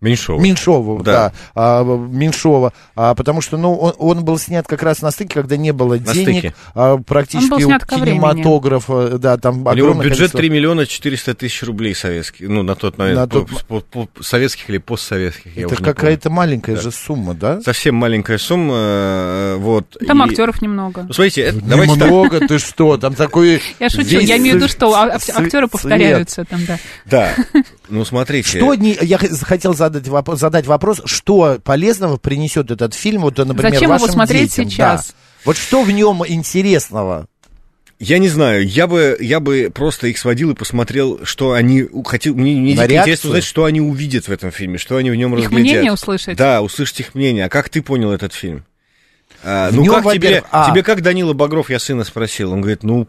Меньшова. 0.02 0.40
Меньшова, 0.42 1.02
да, 1.04 1.12
Да. 1.12 1.34
а, 1.56 1.84
Меньшова, 1.84 2.74
а, 2.96 3.16
потому 3.16 3.42
что, 3.42 3.58
ну, 3.58 3.74
он, 3.76 3.94
он 3.98 4.26
был 4.26 4.38
снят 4.38 4.68
как 4.68 4.84
раз 4.84 5.02
на 5.02 5.10
стыке, 5.10 5.34
когда 5.34 5.58
не 5.58 5.72
было 5.72 5.94
На 5.96 6.14
денег, 6.14 6.40
стыке. 6.40 6.54
а, 6.76 6.98
практически 6.98 7.52
Он 7.54 7.60
был 7.60 7.66
снят 7.68 7.84
у 7.84 7.88
ко 7.88 7.96
времени. 7.98 8.20
кинематографа, 8.20 9.18
да, 9.18 9.38
там 9.38 9.56
У 9.56 9.60
него 9.62 9.70
огромное 9.72 10.04
бюджет 10.04 10.18
количество- 10.18 10.38
3 10.40 10.50
миллиона 10.50 10.86
400 10.86 11.34
тысяч 11.34 11.64
рублей 11.64 11.96
советских. 11.96 12.48
Ну, 12.50 12.62
на 12.62 12.76
тот 12.76 12.98
момент. 12.98 13.18
На 13.20 13.28
по- 13.28 13.40
тот- 13.46 13.66
по- 13.66 14.06
по- 14.06 14.24
советских 14.24 14.70
или 14.70 14.78
постсоветских. 14.78 15.58
Это 15.58 15.76
какая-то 15.78 16.30
маленькая 16.30 16.76
Да. 16.76 16.82
же 16.82 16.92
сумма, 16.92 17.34
да? 17.34 17.62
Совсем 17.62 17.96
маленькая 17.96 18.38
сумма. 18.38 18.74
э, 18.78 19.56
Вот. 19.56 19.98
Там 20.06 20.22
И- 20.24 20.30
актеров 20.30 20.62
немного. 20.62 21.04
Ну, 21.08 21.14
смотрите, 21.14 21.42
это- 21.42 21.62
давайте 21.62 21.96
так. 21.96 22.04
Немного, 22.10 22.40
ты 22.48 22.60
что, 22.60 22.98
там 22.98 23.14
такой... 23.16 23.62
Я 23.80 23.90
шучу, 23.90 24.20
я 24.20 24.38
имею 24.38 24.56
в 24.56 24.58
виду, 24.58 24.68
что 24.68 24.94
а- 24.94 25.16
актеры 25.16 25.68
повторяются 25.68 26.44
там, 26.46 26.60
да. 26.66 26.78
Да. 27.06 27.34
Ну, 27.90 28.06
смотрите. 28.06 28.58
Что 28.58 28.74
не, 28.76 28.98
я 29.02 29.18
хотел 29.18 29.74
задать 29.74 30.08
вопрос, 30.08 30.40
задать 30.40 30.66
вопрос, 30.66 31.02
что 31.06 31.60
полезного 31.64 32.18
принесет 32.18 32.72
этот 32.72 32.94
фильм, 32.94 33.22
вот, 33.22 33.38
например, 33.38 33.74
Зачем 33.74 33.84
его 33.84 33.94
вашим 33.94 34.10
смотреть 34.10 34.52
детям? 34.52 34.70
сейчас? 34.70 35.08
Да. 35.08 35.14
Вот 35.46 35.58
что 35.58 35.84
в 35.84 35.92
нем 35.92 36.24
интересного? 36.28 37.28
Я 37.98 38.18
не 38.18 38.28
знаю, 38.28 38.68
я 38.68 38.88
бы, 38.88 39.16
я 39.22 39.40
бы 39.40 39.72
просто 39.74 40.08
их 40.08 40.18
сводил 40.18 40.52
и 40.52 40.54
посмотрел, 40.54 41.22
что 41.24 41.54
они 41.54 41.88
хотел. 42.06 42.36
Мне, 42.36 42.56
мне 42.56 42.74
интересно 42.74 43.30
узнать, 43.30 43.46
что 43.46 43.64
они 43.64 43.80
увидят 43.80 44.28
в 44.28 44.32
этом 44.32 44.52
фильме, 44.52 44.78
что 44.78 44.98
они 44.98 45.12
в 45.12 45.16
нем 45.16 45.34
Их 45.36 45.46
разглядят. 45.46 45.64
мнение 45.64 45.94
услышать? 45.94 46.38
Да, 46.38 46.62
услышать 46.62 47.00
их 47.00 47.16
мнение. 47.16 47.46
А 47.46 47.50
как 47.50 47.70
ты 47.70 47.82
понял 47.82 48.12
этот 48.12 48.34
фильм? 48.34 48.66
А, 49.44 49.70
ну 49.72 49.84
нем, 49.84 50.04
как 50.04 50.14
тебе, 50.14 50.44
а. 50.52 50.70
тебе 50.70 50.84
как 50.84 51.02
Данила 51.02 51.34
Багров, 51.34 51.70
я 51.70 51.80
сына 51.80 52.04
спросил, 52.04 52.52
он 52.52 52.62
говорит, 52.62 52.84
ну 52.84 53.08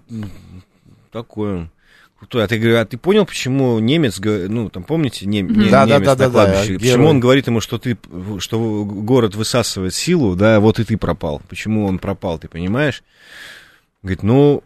такой 1.11 1.55
он. 1.55 1.71
Крутой. 2.19 2.45
А 2.45 2.49
ты, 2.49 2.59
говорю, 2.59 2.79
а 2.79 2.85
ты 2.87 2.97
понял, 2.97 3.27
почему 3.27 3.79
немец, 3.79 4.19
ну, 4.21 4.71
там, 4.71 4.85
помните, 4.85 5.27
нем- 5.27 5.49
не- 5.49 5.69
Да, 5.69 5.85
да, 5.87 5.97
немец 5.97 6.07
да, 6.07 6.13
на 6.13 6.17
да, 6.17 6.27
да, 6.27 6.31
кладбище, 6.31 6.67
герой. 6.77 6.79
почему 6.79 7.09
он 7.09 7.21
говорит 7.21 7.47
ему, 7.47 7.61
что 7.61 7.79
ты, 7.79 7.99
что 8.39 8.85
город 8.85 9.35
высасывает 9.35 9.93
силу, 9.95 10.35
да, 10.35 10.59
вот 10.61 10.79
и 10.81 10.85
ты 10.85 10.97
пропал. 10.97 11.43
Почему 11.49 11.87
он 11.87 11.99
пропал, 11.99 12.39
ты 12.39 12.49
понимаешь? 12.49 13.03
Говорит, 14.03 14.23
ну, 14.23 14.63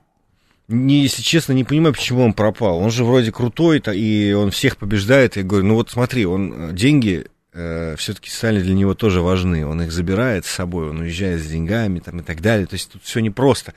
не, 0.68 1.02
если 1.02 1.22
честно, 1.22 1.52
не 1.52 1.64
понимаю, 1.64 1.92
почему 1.94 2.24
он 2.24 2.32
пропал. 2.34 2.78
Он 2.78 2.92
же 2.92 3.04
вроде 3.04 3.32
крутой, 3.32 3.80
то 3.80 3.90
и 3.90 4.32
он 4.32 4.52
всех 4.52 4.76
побеждает. 4.76 5.36
Я 5.36 5.42
говорю, 5.42 5.66
ну 5.66 5.74
вот 5.74 5.90
смотри, 5.90 6.24
он 6.26 6.70
э, 6.70 6.72
деньги 6.72 7.26
все-таки 7.52 8.30
стали 8.30 8.60
для 8.62 8.74
него 8.74 8.94
тоже 8.94 9.22
важны. 9.22 9.66
Он 9.66 9.82
их 9.82 9.90
забирает 9.90 10.46
с 10.46 10.50
собой, 10.50 10.88
он 10.90 11.00
уезжает 11.00 11.40
с 11.40 11.46
деньгами 11.46 11.98
там, 11.98 12.20
и 12.20 12.22
так 12.22 12.40
далее. 12.40 12.64
То 12.66 12.74
есть 12.74 12.92
тут 12.92 13.02
все 13.02 13.18
непросто. 13.18 13.74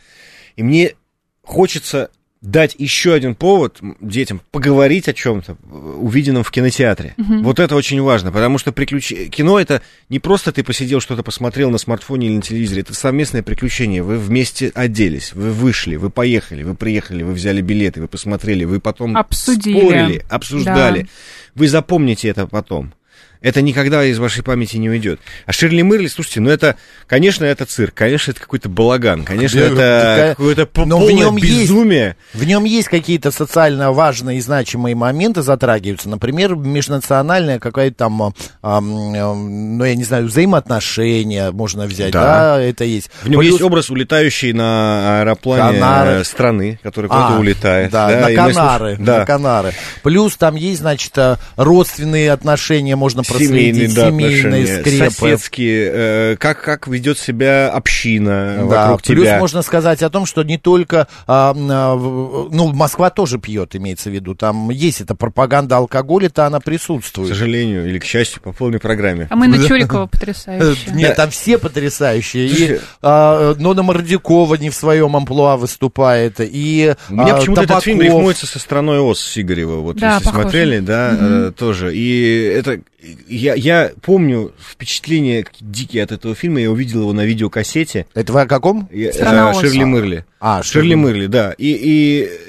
И 0.55 0.61
мне 0.61 0.93
хочется 1.41 2.11
дать 2.43 2.75
еще 2.77 3.13
один 3.13 3.35
повод 3.35 3.79
детям 4.01 4.41
поговорить 4.51 5.07
о 5.07 5.13
чем-то, 5.13 5.57
увиденном 5.97 6.43
в 6.43 6.51
кинотеатре. 6.51 7.15
Вот 7.17 7.59
это 7.59 7.75
очень 7.75 8.01
важно, 8.01 8.31
потому 8.31 8.57
что 8.57 8.71
приключ... 8.71 9.11
кино 9.31 9.59
это 9.59 9.81
не 10.09 10.19
просто 10.19 10.51
ты 10.51 10.63
посидел, 10.63 10.99
что-то 10.99 11.23
посмотрел 11.23 11.71
на 11.71 11.77
смартфоне 11.77 12.27
или 12.27 12.35
на 12.35 12.41
телевизоре, 12.41 12.81
это 12.81 12.93
совместное 12.93 13.43
приключение. 13.43 14.03
Вы 14.03 14.17
вместе 14.17 14.71
оделись, 14.75 15.33
вы 15.33 15.51
вышли, 15.51 15.95
вы 15.95 16.09
поехали, 16.09 16.63
вы 16.63 16.75
приехали, 16.75 17.23
вы 17.23 17.31
взяли 17.31 17.61
билеты, 17.61 18.01
вы 18.01 18.07
посмотрели, 18.09 18.65
вы 18.65 18.81
потом 18.81 19.15
Обсудили. 19.15 19.79
спорили, 19.79 20.25
обсуждали. 20.29 21.03
Да. 21.03 21.09
Вы 21.55 21.67
запомните 21.69 22.27
это 22.27 22.45
потом. 22.45 22.93
Это 23.43 23.61
никогда 23.61 24.03
из 24.05 24.17
вашей 24.17 24.41
памяти 24.43 24.77
не 24.77 24.89
уйдет. 24.89 25.19
А 25.45 25.51
Ширли 25.51 25.81
Мырли, 25.83 26.07
слушайте, 26.07 26.39
ну 26.39 26.49
это, 26.49 26.77
конечно, 27.07 27.43
это 27.45 27.65
цирк, 27.65 27.93
конечно, 27.93 28.31
это 28.31 28.39
какой-то 28.39 28.69
балаган, 28.69 29.23
конечно, 29.23 29.59
Да, 29.59 29.65
это 29.67 29.75
такая- 29.75 30.29
какое-то 30.35 30.85
Но 30.85 30.97
в 30.97 30.99
полное 31.01 31.13
нем 31.13 31.35
есть- 31.37 31.61
безумие. 31.61 32.15
В 32.33 32.43
нем 32.45 32.63
есть 32.63 32.87
какие-то 32.87 33.31
социально 33.31 33.91
важные 33.91 34.37
и 34.37 34.41
значимые 34.41 34.95
моменты 34.95 35.41
затрагиваются. 35.41 36.07
Например, 36.09 36.55
межнациональная 36.55 37.59
какая-то 37.59 37.95
там, 37.97 38.21
ам, 38.23 38.33
ам, 38.61 39.77
ну, 39.77 39.83
я 39.85 39.95
не 39.95 40.05
знаю, 40.05 40.25
взаимоотношения 40.27 41.51
можно 41.51 41.85
взять, 41.85 42.11
да, 42.13 42.55
Да. 42.55 42.61
это 42.61 42.85
есть. 42.85 43.09
В 43.23 43.29
нем 43.29 43.39
Плюс- 43.41 43.51
есть 43.53 43.61
образ 43.63 43.89
улетающей 43.89 44.53
на 44.53 45.19
аэроплане 45.19 45.79
Канары. 45.79 46.09
э, 46.11 46.23
страны, 46.23 46.79
который 46.81 47.07
А, 47.07 47.09
куда-то 47.09 47.39
улетает. 47.41 47.91
Да, 47.91 48.07
на 48.07 48.15
мы 48.15 48.21
слуш- 48.33 48.35
Канары, 48.55 48.97
Да. 48.99 49.19
на 49.19 49.25
Канары. 49.25 49.73
Плюс 50.01 50.37
там 50.37 50.55
есть, 50.55 50.79
значит, 50.79 51.11
э, 51.17 51.35
родственные 51.57 52.31
отношения, 52.31 52.95
можно 52.95 53.23
Семейные, 53.39 53.87
да, 53.89 54.09
семейные 54.09 54.39
отношения, 54.63 54.81
скрепы. 54.81 55.11
соседские, 55.11 55.91
э, 55.93 56.35
как, 56.37 56.61
как 56.61 56.87
ведет 56.87 57.17
себя 57.17 57.69
община 57.69 58.57
Да, 58.69 58.83
вокруг 58.87 59.01
плюс 59.03 59.25
тебя. 59.27 59.39
можно 59.39 59.61
сказать 59.61 60.01
о 60.03 60.09
том, 60.09 60.25
что 60.25 60.43
не 60.43 60.57
только, 60.57 61.07
а, 61.27 61.53
а, 61.55 61.95
ну, 61.95 62.73
Москва 62.73 63.09
тоже 63.09 63.39
пьет, 63.39 63.75
имеется 63.75 64.09
в 64.09 64.13
виду, 64.13 64.35
там 64.35 64.69
есть 64.69 65.01
эта 65.01 65.15
пропаганда 65.15 65.77
алкоголя-то 65.77 66.45
она 66.45 66.59
К 66.59 66.63
присутствует. 66.63 67.29
сожалению 67.29 67.87
или 67.87 67.99
к 67.99 68.05
счастью, 68.05 68.41
по 68.41 68.51
полной 68.53 68.79
программе. 68.79 69.27
А 69.29 69.35
мы 69.35 69.47
на 69.47 69.57
Чурикова 69.67 70.07
потрясающая. 70.07 70.93
Нет, 70.93 71.15
там 71.15 71.29
все 71.29 71.57
потрясающие. 71.57 72.47
И 72.47 72.79
а, 73.01 73.55
Нона 73.55 73.83
Мордюкова 73.83 74.55
не 74.55 74.69
в 74.69 74.75
своем 74.75 75.15
амплуа 75.15 75.57
выступает, 75.57 76.35
и 76.39 76.95
У 77.09 77.13
меня 77.15 77.35
почему-то 77.35 77.63
этот 77.63 77.83
фильм 77.83 78.01
рифмуется 78.01 78.47
со 78.47 78.59
страной 78.59 78.99
Оз 78.99 79.21
Сигарева, 79.21 79.77
вот 79.81 80.01
если 80.01 80.23
смотрели, 80.29 80.79
да, 80.79 81.17
э, 81.19 81.51
тоже. 81.57 81.95
И 81.95 82.43
это 82.55 82.79
я, 83.27 83.53
я 83.55 83.91
помню 84.01 84.51
впечатление 84.59 85.45
дикие 85.59 86.03
от 86.03 86.11
этого 86.11 86.35
фильма, 86.35 86.61
я 86.61 86.71
увидел 86.71 87.01
его 87.01 87.13
на 87.13 87.25
видеокассете. 87.25 88.05
Это 88.13 88.33
вы 88.33 88.41
о 88.41 88.45
каком? 88.47 88.87
Я- 88.91 89.11
«Страна 89.13 89.49
э, 89.49 89.51
Оз». 89.51 89.61
Ширли 89.61 89.83
Мырли. 89.83 90.25
А, 90.39 90.63
Ширли 90.63 90.95
Мырли, 90.95 91.27
да. 91.27 91.53
И, 91.57 91.67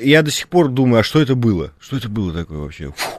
и 0.00 0.08
я 0.08 0.22
до 0.22 0.30
сих 0.30 0.48
пор 0.48 0.68
думаю, 0.68 1.00
а 1.00 1.02
что 1.02 1.20
это 1.20 1.34
было? 1.34 1.72
Что 1.80 1.96
это 1.96 2.08
было 2.08 2.32
такое 2.32 2.58
вообще? 2.58 2.92
Фу. 2.96 3.10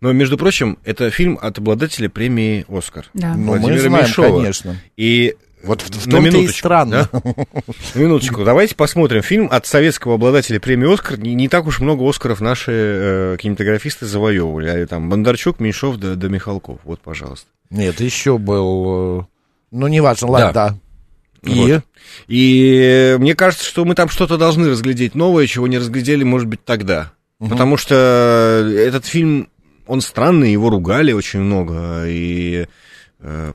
Но, 0.00 0.12
между 0.12 0.36
прочим, 0.36 0.78
это 0.84 1.10
фильм 1.10 1.38
от 1.40 1.56
обладателя 1.58 2.10
премии 2.10 2.66
«Оскар». 2.68 3.06
Да. 3.14 3.34
Ну, 3.34 3.38
мы 3.54 3.58
Владимира 3.58 3.80
знаем, 3.88 4.04
Меньшова. 4.04 4.38
конечно. 4.40 4.76
И 4.98 5.34
Вот 5.64 5.82
в, 5.82 5.90
в 5.90 6.06
на 6.06 6.12
том-то 6.12 6.28
и 6.28 6.30
минуточку, 6.30 6.58
странно. 6.58 7.08
да? 7.12 7.20
Минуточку, 7.94 8.44
давайте 8.44 8.74
посмотрим 8.74 9.22
фильм 9.22 9.48
от 9.50 9.66
советского 9.66 10.14
обладателя 10.14 10.60
премии 10.60 10.92
«Оскар». 10.92 11.18
Не, 11.18 11.34
не 11.34 11.48
так 11.48 11.66
уж 11.66 11.80
много 11.80 12.08
«Оскаров» 12.08 12.40
наши 12.40 12.72
э, 12.72 13.36
кинематографисты 13.40 14.06
завоевывали. 14.06 14.68
А 14.68 14.86
там 14.86 15.08
Бондарчук, 15.08 15.60
Меньшов 15.60 15.96
да, 15.96 16.14
да 16.14 16.28
Михалков. 16.28 16.78
Вот, 16.84 17.00
пожалуйста. 17.00 17.46
Нет, 17.70 18.00
еще 18.00 18.38
был... 18.38 19.20
э, 19.20 19.24
Ну, 19.70 19.86
неважно, 19.88 20.28
ладно, 20.28 20.52
да. 20.52 20.76
И? 21.42 21.72
Вот. 21.72 21.82
И 22.28 23.16
мне 23.18 23.34
кажется, 23.34 23.64
что 23.64 23.84
мы 23.84 23.94
там 23.94 24.08
что-то 24.08 24.36
должны 24.38 24.68
разглядеть 24.68 25.14
новое, 25.14 25.46
чего 25.46 25.66
не 25.66 25.78
разглядели, 25.78 26.24
может 26.24 26.48
быть, 26.48 26.64
тогда. 26.64 27.12
Потому 27.38 27.76
что 27.76 27.94
этот 28.76 29.06
фильм, 29.06 29.48
он 29.86 30.00
странный, 30.00 30.52
его 30.52 30.70
ругали 30.70 31.12
очень 31.12 31.40
много, 31.40 32.04
и 32.06 32.62
э, 32.62 32.66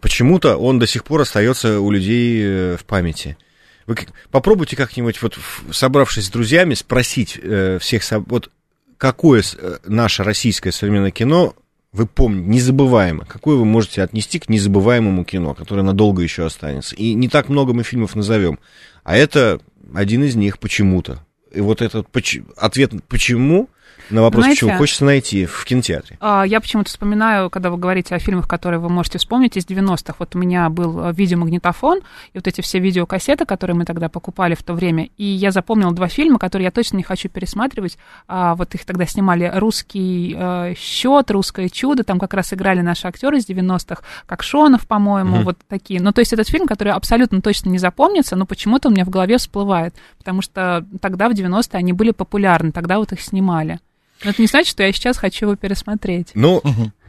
почему-то 0.02 0.58
он 0.58 0.80
до 0.80 0.88
сих 0.88 1.04
пор 1.04 1.22
остается 1.22 1.80
у 1.80 1.92
людей 1.92 2.42
э, 2.44 2.78
в 2.78 2.86
памяти. 2.86 3.38
Вы 3.86 3.98
попробуйте 4.32 4.76
как-нибудь, 4.76 5.22
вот, 5.22 5.38
собравшись 5.72 6.26
с 6.26 6.30
друзьями, 6.30 6.74
спросить 6.74 7.40
э, 7.42 7.80
всех, 7.80 8.04
вот, 8.28 8.52
какое 8.98 9.44
э, 9.58 9.78
наше 9.86 10.24
российское 10.24 10.72
современное 10.72 11.12
кино 11.12 11.56
вы 11.92 12.06
помните, 12.06 12.48
незабываемо. 12.50 13.26
Какое 13.26 13.56
вы 13.56 13.66
можете 13.66 14.04
отнести 14.04 14.40
к 14.40 14.48
незабываемому 14.48 15.26
кино, 15.26 15.56
которое 15.56 15.82
надолго 15.82 16.22
еще 16.22 16.46
останется? 16.46 16.96
И 16.96 17.14
не 17.14 17.30
так 17.30 17.50
много 17.50 17.74
мы 17.74 17.84
фильмов 17.84 18.16
назовем. 18.16 18.60
А 19.04 19.18
это 19.18 19.60
один 19.94 20.24
из 20.24 20.36
них 20.36 20.60
почему-то. 20.60 21.26
И 21.52 21.62
вот 21.62 21.82
этот 21.82 22.08
поч- 22.10 22.44
ответ 22.58 22.92
«почему» 23.08 23.70
на 24.10 24.22
вопрос 24.22 24.44
Знаете, 24.44 24.62
«почему» 24.66 24.78
хочется 24.78 25.06
найти 25.06 25.46
в 25.46 25.64
кинотеатре. 25.66 26.18
А, 26.20 26.44
Я 26.44 26.60
почему-то 26.62 26.90
вспоминаю, 26.90 27.50
когда 27.50 27.70
вы 27.70 27.78
говорите 27.78 28.16
о 28.16 28.20
фильмах, 28.20 28.48
которые 28.48 28.80
вы 28.80 28.90
можете 28.90 29.18
вспомнить 29.18 29.58
из 29.58 29.66
90-х. 29.66 30.16
Вот 30.20 30.36
у 30.36 30.40
меня 30.40 30.70
был 30.70 31.00
э, 31.10 31.14
видеомагнитофон, 31.14 32.00
и 32.34 32.38
вот 32.38 32.48
эти 32.48 32.62
все 32.62 32.80
видеокассеты, 32.80 33.46
которые 33.46 33.76
мы 33.76 33.86
тогда 33.86 34.10
покупали 34.10 34.56
в 34.56 34.64
то 34.64 34.74
время. 34.74 35.10
И 35.18 35.24
я 35.24 35.52
запомнила 35.52 35.94
два 35.94 36.08
фильма, 36.08 36.40
которые 36.40 36.66
я 36.66 36.72
точно 36.72 36.98
не 36.98 37.04
хочу 37.04 37.30
пересматривать. 37.30 37.98
А, 38.28 38.56
Вот 38.56 38.74
их 38.76 38.86
тогда 38.86 39.06
снимали 39.06 39.52
«Русский 39.54 40.36
э, 40.38 40.74
счет», 40.78 41.32
«Русское 41.32 41.70
чудо». 41.70 42.04
Там 42.04 42.20
как 42.20 42.34
раз 42.34 42.54
играли 42.54 42.82
наши 42.82 43.08
актеры 43.08 43.38
из 43.38 43.48
90-х, 43.50 44.02
как 44.26 44.44
Шонов, 44.44 44.88
по-моему, 44.88 45.38
Мгм. 45.38 45.46
вот 45.46 45.58
такие. 45.68 46.02
Ну, 46.02 46.12
то 46.12 46.20
есть 46.20 46.34
этот 46.34 46.50
фильм, 46.50 46.68
который 46.68 46.94
абсолютно 46.94 47.42
точно 47.42 47.70
не 47.70 47.78
запомнится, 47.78 48.36
но 48.36 48.46
почему-то 48.46 48.90
у 48.90 48.92
меня 48.92 49.06
в 49.06 49.10
голове 49.10 49.38
всплывает. 49.38 49.94
Потому 50.18 50.42
что 50.42 50.86
тогда, 51.02 51.30
в 51.30 51.34
90-е, 51.34 51.78
они 51.80 51.94
были 51.94 52.12
популярны, 52.12 52.72
тогда 52.72 52.98
вот 52.98 53.12
их 53.12 53.22
снимали. 53.22 53.80
Но 54.24 54.32
это 54.32 54.42
не 54.42 54.48
значит, 54.48 54.72
что 54.72 54.84
я 54.84 54.92
сейчас 54.92 55.18
хочу 55.18 55.46
его 55.46 55.56
пересмотреть. 55.56 56.32
Ну, 56.34 56.62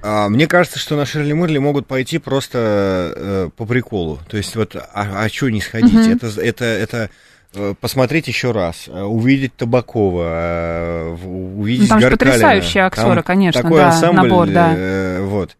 а, 0.03 0.29
мне 0.29 0.47
кажется, 0.47 0.79
что 0.79 0.97
на 0.97 1.05
Шерли 1.05 1.33
Мырли 1.33 1.59
могут 1.59 1.87
пойти 1.87 2.19
просто 2.19 3.13
э, 3.17 3.51
по 3.57 3.67
приколу. 3.67 4.19
То 4.29 4.37
есть 4.37 4.55
вот, 4.57 4.77
а, 4.77 5.29
что 5.29 5.51
не 5.51 5.61
сходить? 5.61 5.93
Мгм. 5.93 6.13
Это, 6.13 6.41
это, 6.41 6.65
это 6.65 7.11
э, 7.55 7.75
посмотреть 7.81 8.29
еще 8.29 8.53
раз, 8.53 8.85
э, 8.89 9.03
увидеть 9.03 9.55
Табакова, 9.57 10.23
э, 10.25 11.17
увидеть 11.27 11.83
Ну, 11.83 11.89
там 11.89 12.01
же 12.01 12.09
Гаркалина. 12.09 12.33
потрясающие 12.35 12.85
актеры, 12.85 13.15
Там 13.17 13.25
конечно, 13.25 13.63
такой 13.63 13.79
да, 13.79 13.87
ансамбль, 13.89 14.23
набор, 14.29 14.47
да. 14.49 14.73
э, 14.77 15.21
вот. 15.23 15.57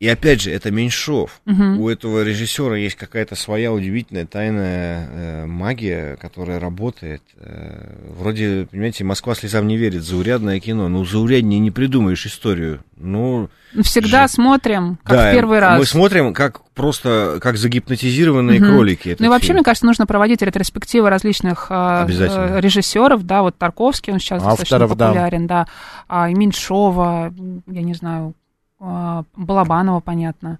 И 0.00 0.08
опять 0.08 0.42
же, 0.42 0.50
это 0.50 0.70
Меньшов. 0.70 1.40
Мгм. 1.46 1.80
У 1.80 1.88
этого 1.88 2.24
режиссера 2.24 2.76
есть 2.76 2.96
какая-то 2.96 3.36
своя 3.36 3.72
удивительная 3.72 4.26
тайная 4.26 5.08
э, 5.10 5.46
магия, 5.46 6.16
которая 6.16 6.58
работает. 6.58 7.22
Э, 7.38 7.94
вроде, 8.18 8.66
понимаете, 8.70 9.04
Москва 9.04 9.34
слезам 9.34 9.66
не 9.68 9.76
верит, 9.76 10.02
заурядное 10.02 10.58
кино. 10.60 10.88
Ну, 10.88 11.04
зауряднее 11.04 11.60
не 11.60 11.70
придумаешь 11.70 12.26
историю. 12.26 12.82
Ну, 12.96 13.48
Всегда 13.82 14.26
Ж- 14.26 14.32
смотрим, 14.32 14.98
как 15.04 15.16
да, 15.16 15.30
в 15.30 15.34
первый 15.34 15.58
раз. 15.60 15.78
мы 15.78 15.86
смотрим, 15.86 16.34
как 16.34 16.60
просто, 16.74 17.38
как 17.40 17.56
загипнотизированные 17.56 18.60
Мгм. 18.60 18.68
кролики. 18.70 19.16
Ну 19.18 19.26
и 19.26 19.28
вообще, 19.28 19.48
фильм. 19.48 19.58
мне 19.58 19.64
кажется, 19.64 19.86
нужно 19.86 20.06
проводить 20.06 20.42
ретроспективы 20.42 21.08
различных 21.08 21.68
э, 21.70 22.06
э, 22.08 22.60
режиссеров, 22.60 23.24
да, 23.24 23.42
вот 23.42 23.56
Тарковский, 23.56 24.12
он 24.12 24.18
сейчас 24.18 24.42
достаточно 24.42 24.76
Авторов, 24.76 24.96
да. 24.96 25.06
популярен, 25.08 25.46
да, 25.46 25.66
а, 26.08 26.28
и 26.28 26.34
Меньшова, 26.34 27.32
я 27.68 27.82
не 27.82 27.94
знаю, 27.94 28.34
Балабанова, 28.78 30.00
понятно, 30.00 30.58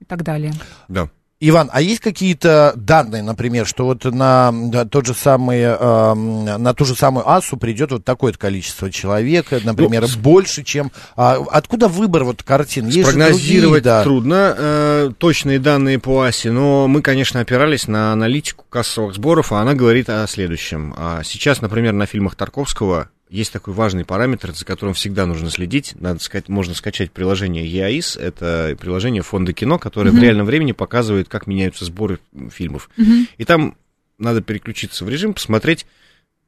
и 0.00 0.04
так 0.04 0.22
далее. 0.22 0.52
Да. 0.88 1.08
Иван, 1.40 1.70
а 1.72 1.80
есть 1.80 2.00
какие-то 2.00 2.72
данные, 2.74 3.22
например, 3.22 3.64
что 3.64 3.84
вот 3.84 4.04
на 4.04 4.52
тот 4.90 5.06
же 5.06 5.14
самый, 5.14 5.60
эм, 5.60 6.44
на 6.44 6.74
ту 6.74 6.84
же 6.84 6.96
самую 6.96 7.30
Асу 7.30 7.56
придет 7.56 7.92
вот 7.92 8.04
такое-то 8.04 8.40
количество 8.40 8.90
человек, 8.90 9.52
например, 9.62 10.02
Ну, 10.02 10.20
больше, 10.20 10.64
чем... 10.64 10.90
а, 11.14 11.36
откуда 11.52 11.86
выбор 11.86 12.24
вот 12.24 12.42
картин? 12.42 12.88
Есть 12.88 13.14
другие, 13.14 13.80
да. 13.80 14.02
трудно 14.02 14.54
э, 14.58 15.10
точные 15.16 15.60
данные 15.60 16.00
по 16.00 16.22
АСе, 16.22 16.50
но 16.50 16.88
мы, 16.88 17.02
конечно, 17.02 17.38
опирались 17.38 17.86
на 17.86 18.12
аналитику 18.12 18.64
кассовых 18.68 19.14
сборов, 19.14 19.52
а 19.52 19.60
она 19.60 19.74
говорит 19.74 20.10
о 20.10 20.26
следующем. 20.26 20.92
А 20.96 21.22
сейчас, 21.22 21.60
например, 21.60 21.92
на 21.92 22.06
фильмах 22.06 22.34
Тарковского 22.34 23.10
есть 23.28 23.52
такой 23.52 23.74
важный 23.74 24.04
параметр, 24.04 24.54
за 24.54 24.64
которым 24.64 24.94
всегда 24.94 25.26
нужно 25.26 25.50
следить. 25.50 25.94
Надо 25.98 26.20
сказать, 26.20 26.48
можно 26.48 26.74
скачать 26.74 27.12
приложение 27.12 27.66
ЕАИС, 27.66 28.16
это 28.16 28.76
приложение 28.80 29.22
фонда 29.22 29.52
кино, 29.52 29.78
которое 29.78 30.10
в 30.10 30.18
реальном 30.18 30.46
времени 30.46 30.72
показывает, 30.72 31.28
как 31.28 31.46
меняются 31.46 31.84
сборы 31.84 32.18
фильмов. 32.50 32.90
И 33.36 33.44
там 33.44 33.76
надо 34.18 34.42
переключиться 34.42 35.04
в 35.04 35.08
режим, 35.08 35.34
посмотреть 35.34 35.86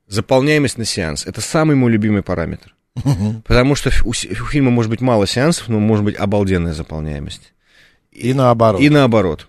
заполняемость 0.08 0.78
на 0.78 0.84
сеанс. 0.84 1.26
Это 1.26 1.40
самый 1.40 1.76
мой 1.76 1.92
любимый 1.92 2.22
параметр. 2.22 2.74
Потому 3.46 3.76
что 3.76 3.90
у, 4.04 4.10
у 4.10 4.12
фильма 4.12 4.70
может 4.70 4.90
быть 4.90 5.00
мало 5.00 5.26
сеансов, 5.26 5.68
но 5.68 5.78
может 5.78 6.04
быть 6.04 6.16
обалденная 6.16 6.72
заполняемость. 6.72 7.52
И 8.10 8.34
наоборот. 8.34 8.80
И 8.80 8.90
наоборот. 8.90 9.48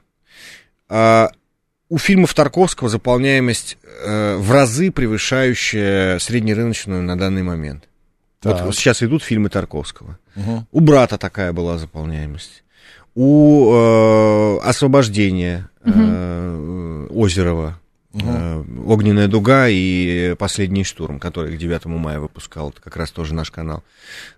А, 0.87 1.31
у 1.91 1.97
фильмов 1.97 2.33
Тарковского 2.33 2.87
заполняемость 2.87 3.77
э, 4.05 4.37
в 4.37 4.49
разы 4.49 4.91
превышающая 4.91 6.19
среднерыночную 6.19 7.03
на 7.03 7.17
данный 7.17 7.43
момент. 7.43 7.83
Вот, 8.43 8.55
Так. 8.57 8.65
вот 8.65 8.75
сейчас 8.77 9.03
идут 9.03 9.23
фильмы 9.23 9.49
Тарковского. 9.49 10.17
Мгм. 10.35 10.67
У 10.71 10.79
брата 10.79 11.17
такая 11.17 11.51
была 11.51 11.77
заполняемость. 11.77 12.63
У 13.13 13.73
э, 13.73 14.59
освобождения 14.63 15.67
э, 15.83 17.07
Озерова. 17.11 17.77
э, 18.13 18.63
Огненная 18.87 19.27
дуга 19.27 19.67
и 19.67 20.33
последний 20.39 20.85
штурм, 20.85 21.19
который 21.19 21.57
к 21.57 21.59
9 21.59 21.85
мая 21.87 22.21
выпускал, 22.21 22.69
это 22.69 22.81
как 22.81 22.95
раз 22.95 23.11
тоже 23.11 23.33
наш 23.33 23.51
канал. 23.51 23.83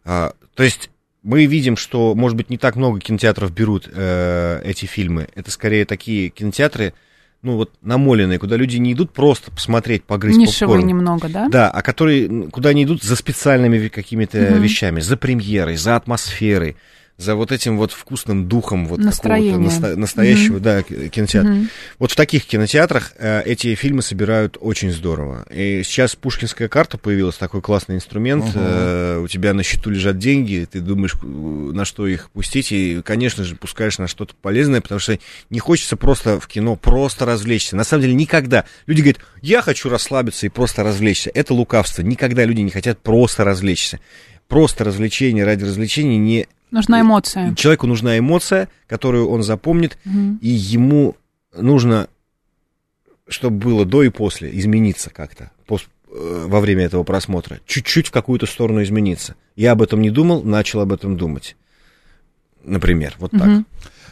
А, 0.05 0.33
то 0.55 0.63
есть 0.63 0.89
мы 1.21 1.45
видим, 1.45 1.77
что, 1.77 2.15
может 2.15 2.35
быть, 2.35 2.49
не 2.49 2.57
так 2.57 2.75
много 2.75 2.99
кинотеатров 2.99 3.51
берут 3.53 3.87
э, 3.93 4.61
эти 4.65 4.87
фильмы. 4.87 5.27
Это 5.35 5.51
скорее 5.51 5.85
такие 5.85 6.29
кинотеатры, 6.29 6.95
ну 7.43 7.57
вот 7.57 7.71
намоленные, 7.81 8.39
куда 8.39 8.55
люди 8.55 8.77
не 8.77 8.93
идут 8.93 9.11
просто 9.11 9.51
посмотреть, 9.51 10.05
погрызть 10.05 10.39
Нишевые 10.39 10.79
попкорн. 10.81 10.87
немного, 10.87 11.29
да? 11.29 11.47
Да, 11.49 11.69
а 11.69 11.81
которые, 11.81 12.49
куда 12.49 12.69
они 12.69 12.85
идут 12.85 13.03
за 13.03 13.15
специальными 13.15 13.89
какими-то 13.89 14.37
Мгм. 14.37 14.61
вещами, 14.63 15.01
за 15.01 15.17
премьерой, 15.17 15.75
за 15.75 15.97
атмосферой, 15.97 16.77
за 17.17 17.35
вот 17.35 17.51
этим 17.51 17.77
вот 17.77 17.91
вкусным 17.91 18.47
духом 18.47 18.87
вот 18.87 18.97
какого-то 18.97 19.05
Настроение. 19.05 19.57
наста- 19.57 19.95
настоящего, 19.95 20.59
да, 20.59 20.81
к- 20.81 21.09
кинотеатра. 21.09 21.51
Мгм. 21.51 21.69
Вот 21.99 22.11
в 22.11 22.15
таких 22.15 22.45
кинотеатрах 22.45 23.13
э, 23.19 23.43
эти 23.45 23.75
фильмы 23.75 24.01
собирают 24.01 24.57
очень 24.59 24.91
здорово. 24.91 25.45
И 25.53 25.83
сейчас 25.85 26.15
Пушкинская 26.15 26.67
карта 26.67 26.97
появилась, 26.97 27.35
такой 27.37 27.61
классный 27.61 27.95
инструмент. 27.95 28.45
Э, 28.55 29.19
у 29.23 29.27
тебя 29.27 29.53
на 29.53 29.61
счету 29.63 29.91
лежат 29.91 30.17
деньги, 30.17 30.67
ты 30.69 30.79
думаешь, 30.79 31.13
э, 31.21 31.25
на 31.25 31.85
что 31.85 32.07
их 32.07 32.31
пустить, 32.31 32.71
и, 32.71 33.01
конечно 33.03 33.43
же, 33.43 33.55
пускаешь 33.55 33.99
на 33.99 34.07
что-то 34.07 34.33
полезное, 34.41 34.81
потому 34.81 34.99
что 34.99 35.17
не 35.51 35.59
хочется 35.59 35.95
просто 35.97 36.39
в 36.39 36.47
кино 36.47 36.75
просто 36.75 37.25
развлечься. 37.25 37.75
На 37.75 37.83
самом 37.83 38.01
деле 38.03 38.15
никогда. 38.15 38.65
Люди 38.87 39.01
говорят, 39.01 39.21
я 39.41 39.61
хочу 39.61 39.87
расслабиться 39.87 40.47
и 40.47 40.49
просто 40.49 40.83
развлечься. 40.83 41.29
Это 41.33 41.53
лукавство. 41.53 42.01
Никогда 42.01 42.43
люди 42.43 42.61
не 42.61 42.71
хотят 42.71 42.99
просто 42.99 43.43
развлечься. 43.43 43.99
Просто 44.47 44.83
развлечение 44.83 45.45
ради 45.45 45.63
развлечения 45.63 46.17
не... 46.17 46.47
Нужна 46.73 47.01
эмоция. 47.01 47.53
Человеку 47.55 47.87
нужна 47.87 48.17
эмоция, 48.17 48.67
которую 48.87 49.29
он 49.29 49.43
запомнит, 49.43 49.97
Мгм. 50.03 50.39
и 50.41 50.49
ему 50.49 51.15
нужно, 51.55 52.07
чтобы 53.27 53.57
было 53.57 53.85
до 53.85 54.03
и 54.03 54.09
после, 54.09 54.49
измениться 54.57 55.09
как-то 55.09 55.51
э, 56.15 56.45
во 56.47 56.59
время 56.59 56.83
этого 56.85 57.03
просмотра. 57.03 57.59
Чуть-чуть 57.65 58.07
в 58.07 58.11
какую-то 58.11 58.45
сторону 58.45 58.83
измениться. 58.83 59.35
Я 59.55 59.71
об 59.71 59.81
этом 59.81 60.01
не 60.01 60.11
думал, 60.11 60.43
начал 60.43 60.81
об 60.81 60.91
этом 60.93 61.17
думать. 61.17 61.55
Например, 62.63 63.15
вот 63.17 63.31
так. 63.31 63.63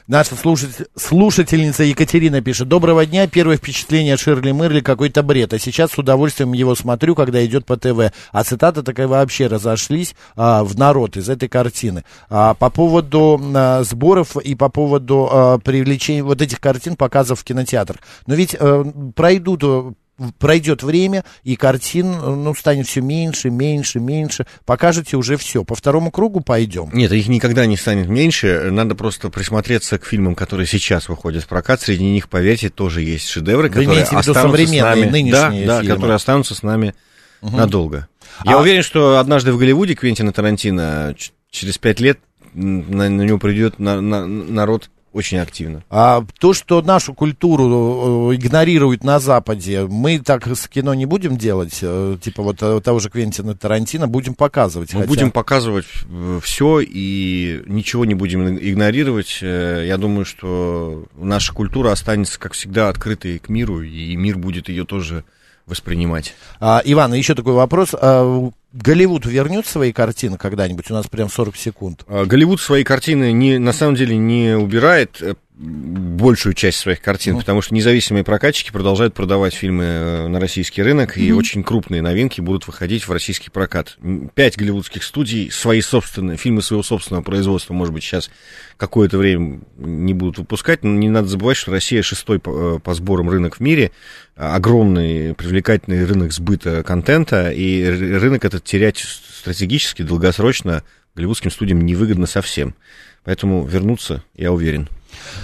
Наша 0.07 0.35
слушатель- 0.35 0.87
слушательница 0.95 1.83
Екатерина 1.83 2.41
пишет. 2.41 2.67
Доброго 2.67 3.05
дня. 3.05 3.27
Первое 3.27 3.57
впечатление 3.57 4.15
о 4.15 4.17
Ширли 4.17 4.51
Мырли 4.51 4.81
какой-то 4.81 5.21
бред. 5.23 5.53
А 5.53 5.59
сейчас 5.59 5.91
с 5.91 5.97
удовольствием 5.97 6.53
его 6.53 6.75
смотрю, 6.75 7.15
когда 7.15 7.45
идет 7.45 7.65
по 7.65 7.77
ТВ. 7.77 8.11
А 8.31 8.43
цитата 8.43 8.83
такая 8.83 9.07
вообще 9.07 9.47
разошлись 9.47 10.15
а, 10.35 10.63
в 10.63 10.77
народ 10.77 11.17
из 11.17 11.29
этой 11.29 11.47
картины. 11.47 12.03
А, 12.29 12.55
по 12.55 12.69
поводу 12.69 13.39
а, 13.53 13.83
сборов 13.83 14.37
и 14.37 14.55
по 14.55 14.69
поводу 14.69 15.29
а, 15.31 15.57
привлечения 15.59 16.23
вот 16.23 16.41
этих 16.41 16.59
картин, 16.59 16.95
показов 16.95 17.41
в 17.41 17.43
кинотеатрах. 17.43 17.99
Но 18.25 18.35
ведь 18.35 18.55
э, 18.59 18.83
пройдут 19.15 19.61
э, 19.63 19.91
пройдет 20.39 20.83
время, 20.83 21.23
и 21.43 21.55
картин, 21.55 22.11
ну, 22.11 22.53
станет 22.55 22.87
все 22.87 23.01
меньше, 23.01 23.49
меньше, 23.49 23.99
меньше. 23.99 24.45
Покажете 24.65 25.17
уже 25.17 25.37
все. 25.37 25.63
По 25.63 25.75
второму 25.75 26.11
кругу 26.11 26.41
пойдем. 26.41 26.89
Нет, 26.93 27.11
их 27.11 27.27
никогда 27.27 27.65
не 27.65 27.77
станет 27.77 28.07
меньше. 28.07 28.69
Надо 28.71 28.95
просто 28.95 29.29
присмотреться 29.29 29.97
к 29.97 30.05
фильмам, 30.05 30.35
которые 30.35 30.67
сейчас 30.67 31.09
выходят 31.09 31.43
в 31.43 31.47
прокат. 31.47 31.81
Среди 31.81 32.03
них, 32.05 32.29
поверьте, 32.29 32.69
тоже 32.69 33.01
есть 33.01 33.27
шедевры, 33.27 33.69
Вы 33.69 33.73
которые 33.81 34.03
останутся 34.03 34.33
с 34.33 34.37
современные, 34.41 34.83
нами. 34.83 35.05
нынешние 35.09 35.65
да, 35.65 35.75
да, 35.77 35.81
фильмы? 35.81 35.95
которые 35.95 36.15
останутся 36.15 36.55
с 36.55 36.63
нами 36.63 36.93
надолго. 37.41 38.07
Я 38.45 38.57
А- 38.57 38.61
уверен, 38.61 38.83
что 38.83 39.19
однажды 39.19 39.51
в 39.51 39.57
Голливуде 39.57 39.95
Квентина 39.95 40.31
Тарантино 40.31 41.15
через 41.49 41.77
пять 41.77 41.99
лет 41.99 42.19
на, 42.53 43.09
на 43.09 43.23
него 43.23 43.37
придет 43.39 43.79
на- 43.79 44.01
на- 44.01 44.25
народ 44.27 44.89
очень 45.13 45.37
активно. 45.39 45.83
А 45.89 46.25
то, 46.39 46.53
что 46.53 46.81
нашу 46.81 47.13
культуру 47.13 48.31
э, 48.31 48.35
игнорируют 48.35 49.03
на 49.03 49.19
Западе, 49.19 49.85
мы 49.85 50.19
так 50.19 50.47
с 50.47 50.67
кино 50.67 50.93
не 50.93 51.05
будем 51.05 51.37
делать, 51.37 51.79
э, 51.81 52.17
типа 52.21 52.43
вот 52.43 52.57
э, 52.61 52.79
того 52.81 52.99
же 52.99 53.09
Квентина 53.09 53.55
Тарантино, 53.55 54.07
будем 54.07 54.33
показывать. 54.33 54.93
Мы 54.93 55.01
хотя- 55.01 55.09
будем 55.09 55.31
показывать 55.31 55.85
все 56.41 56.79
и 56.81 57.61
ничего 57.67 58.05
не 58.05 58.15
будем 58.15 58.57
игнорировать. 58.57 59.39
Я 59.41 59.97
думаю, 59.97 60.25
что 60.25 61.05
наша 61.15 61.53
культура 61.53 61.91
останется, 61.91 62.39
как 62.39 62.53
всегда, 62.53 62.89
открытой 62.89 63.39
к 63.39 63.49
миру, 63.49 63.81
и 63.81 64.15
мир 64.15 64.37
будет 64.37 64.69
ее 64.69 64.85
тоже 64.85 65.23
воспринимать. 65.65 66.33
А, 66.59 66.81
Иван, 66.83 67.13
еще 67.13 67.35
такой 67.35 67.53
вопрос. 67.53 67.89
А, 67.93 68.49
Голливуд 68.73 69.25
вернет 69.25 69.65
свои 69.67 69.91
картины 69.91 70.37
когда-нибудь? 70.37 70.89
У 70.91 70.93
нас 70.93 71.07
прям 71.07 71.29
40 71.29 71.55
секунд. 71.55 72.05
А, 72.07 72.25
Голливуд 72.25 72.61
свои 72.61 72.83
картины 72.83 73.31
не, 73.31 73.57
на 73.57 73.73
самом 73.73 73.95
деле 73.95 74.15
не 74.15 74.55
убирает 74.55 75.21
большую 75.61 76.53
часть 76.53 76.79
своих 76.79 77.01
картин, 77.01 77.37
потому 77.37 77.61
что 77.61 77.75
независимые 77.75 78.23
прокатчики 78.23 78.71
продолжают 78.71 79.13
продавать 79.13 79.53
фильмы 79.53 79.83
э, 79.83 80.27
на 80.27 80.39
российский 80.39 80.81
рынок, 80.81 81.17
и 81.17 81.31
очень 81.31 81.63
крупные 81.63 82.01
новинки 82.01 82.41
будут 82.41 82.65
выходить 82.65 83.07
в 83.07 83.11
российский 83.11 83.51
прокат. 83.51 83.97
Пять 84.33 84.57
голливудских 84.57 85.03
студий, 85.03 85.51
свои 85.51 85.81
собственные, 85.81 86.37
фильмы 86.37 86.63
своего 86.63 86.81
собственного 86.81 87.23
производства, 87.23 87.73
может 87.73 87.93
быть, 87.93 88.03
сейчас 88.03 88.31
какое-то 88.77 89.19
время 89.19 89.61
не 89.77 90.15
будут 90.15 90.39
выпускать, 90.39 90.83
но 90.83 90.89
не 90.89 91.09
надо 91.09 91.27
забывать, 91.27 91.57
что 91.57 91.71
Россия 91.71 92.01
шестой 92.01 92.39
по, 92.39 92.77
э, 92.77 92.79
по 92.79 92.95
сборам 92.95 93.29
рынок 93.29 93.57
в 93.57 93.59
мире, 93.59 93.91
а, 94.35 94.55
огромный 94.55 95.35
привлекательный 95.35 96.05
рынок 96.05 96.33
сбыта 96.33 96.81
контента, 96.81 97.51
и 97.51 97.85
рынок 97.85 98.45
этот 98.45 98.63
терять 98.63 98.97
стратегически, 98.97 100.01
долгосрочно 100.01 100.83
голливудским 101.15 101.51
студиям 101.51 101.85
невыгодно 101.85 102.25
совсем. 102.25 102.73
Поэтому 103.23 103.65
вернуться, 103.65 104.23
я 104.35 104.51
уверен. 104.51 104.89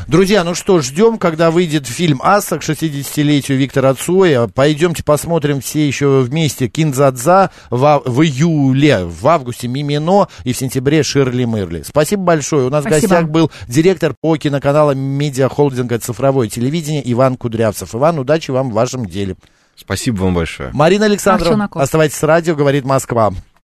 Друзья, 0.08 0.44
ну 0.44 0.56
что, 0.56 0.82
ждем, 0.82 1.18
когда 1.18 1.52
выйдет 1.52 1.88
фильм 1.88 2.22
«Аса» 2.24 2.58
к 2.58 2.62
60-летию 2.62 3.58
Виктора 3.58 3.94
Цоя. 3.94 4.48
Пойдемте 4.48 5.04
посмотрим 5.04 5.62
все 5.62 5.86
еще 5.86 6.22
вместе 6.22 6.68
«Кинзадза» 6.68 7.52
в, 7.70 8.02
в 8.06 8.22
июле, 8.24 9.06
в 9.06 9.28
августе 9.28 9.68
«Мимино» 9.68 10.28
и 10.44 10.54
в 10.54 10.58
сентябре 10.58 11.04
«Ширли 11.04 11.46
Мырли». 11.46 11.84
Спасибо 11.84 12.24
большое. 12.24 12.68
У 12.68 12.70
нас 12.70 12.86
в 12.86 12.88
Спасибо. 12.88 13.10
гостях 13.10 13.30
был 13.30 13.52
директор 13.68 14.14
по 14.20 14.38
киноканалам 14.38 14.98
медиахолдинга 14.98 16.00
«Цифровое 16.00 16.48
телевидение» 16.48 17.02
Иван 17.12 17.36
Кудрявцев. 17.36 17.94
Иван, 17.94 18.20
удачи 18.20 18.52
вам 18.52 18.72
в 18.72 18.74
вашем 18.74 19.06
деле. 19.06 19.36
Спасибо 19.76 20.22
вам 20.24 20.34
большое. 20.34 20.72
Марина 20.74 21.06
Александровна, 21.06 21.70
оставайтесь 21.72 22.18
с 22.18 22.24
радио, 22.24 22.56
говорит 22.56 22.84
Москва. 22.84 23.32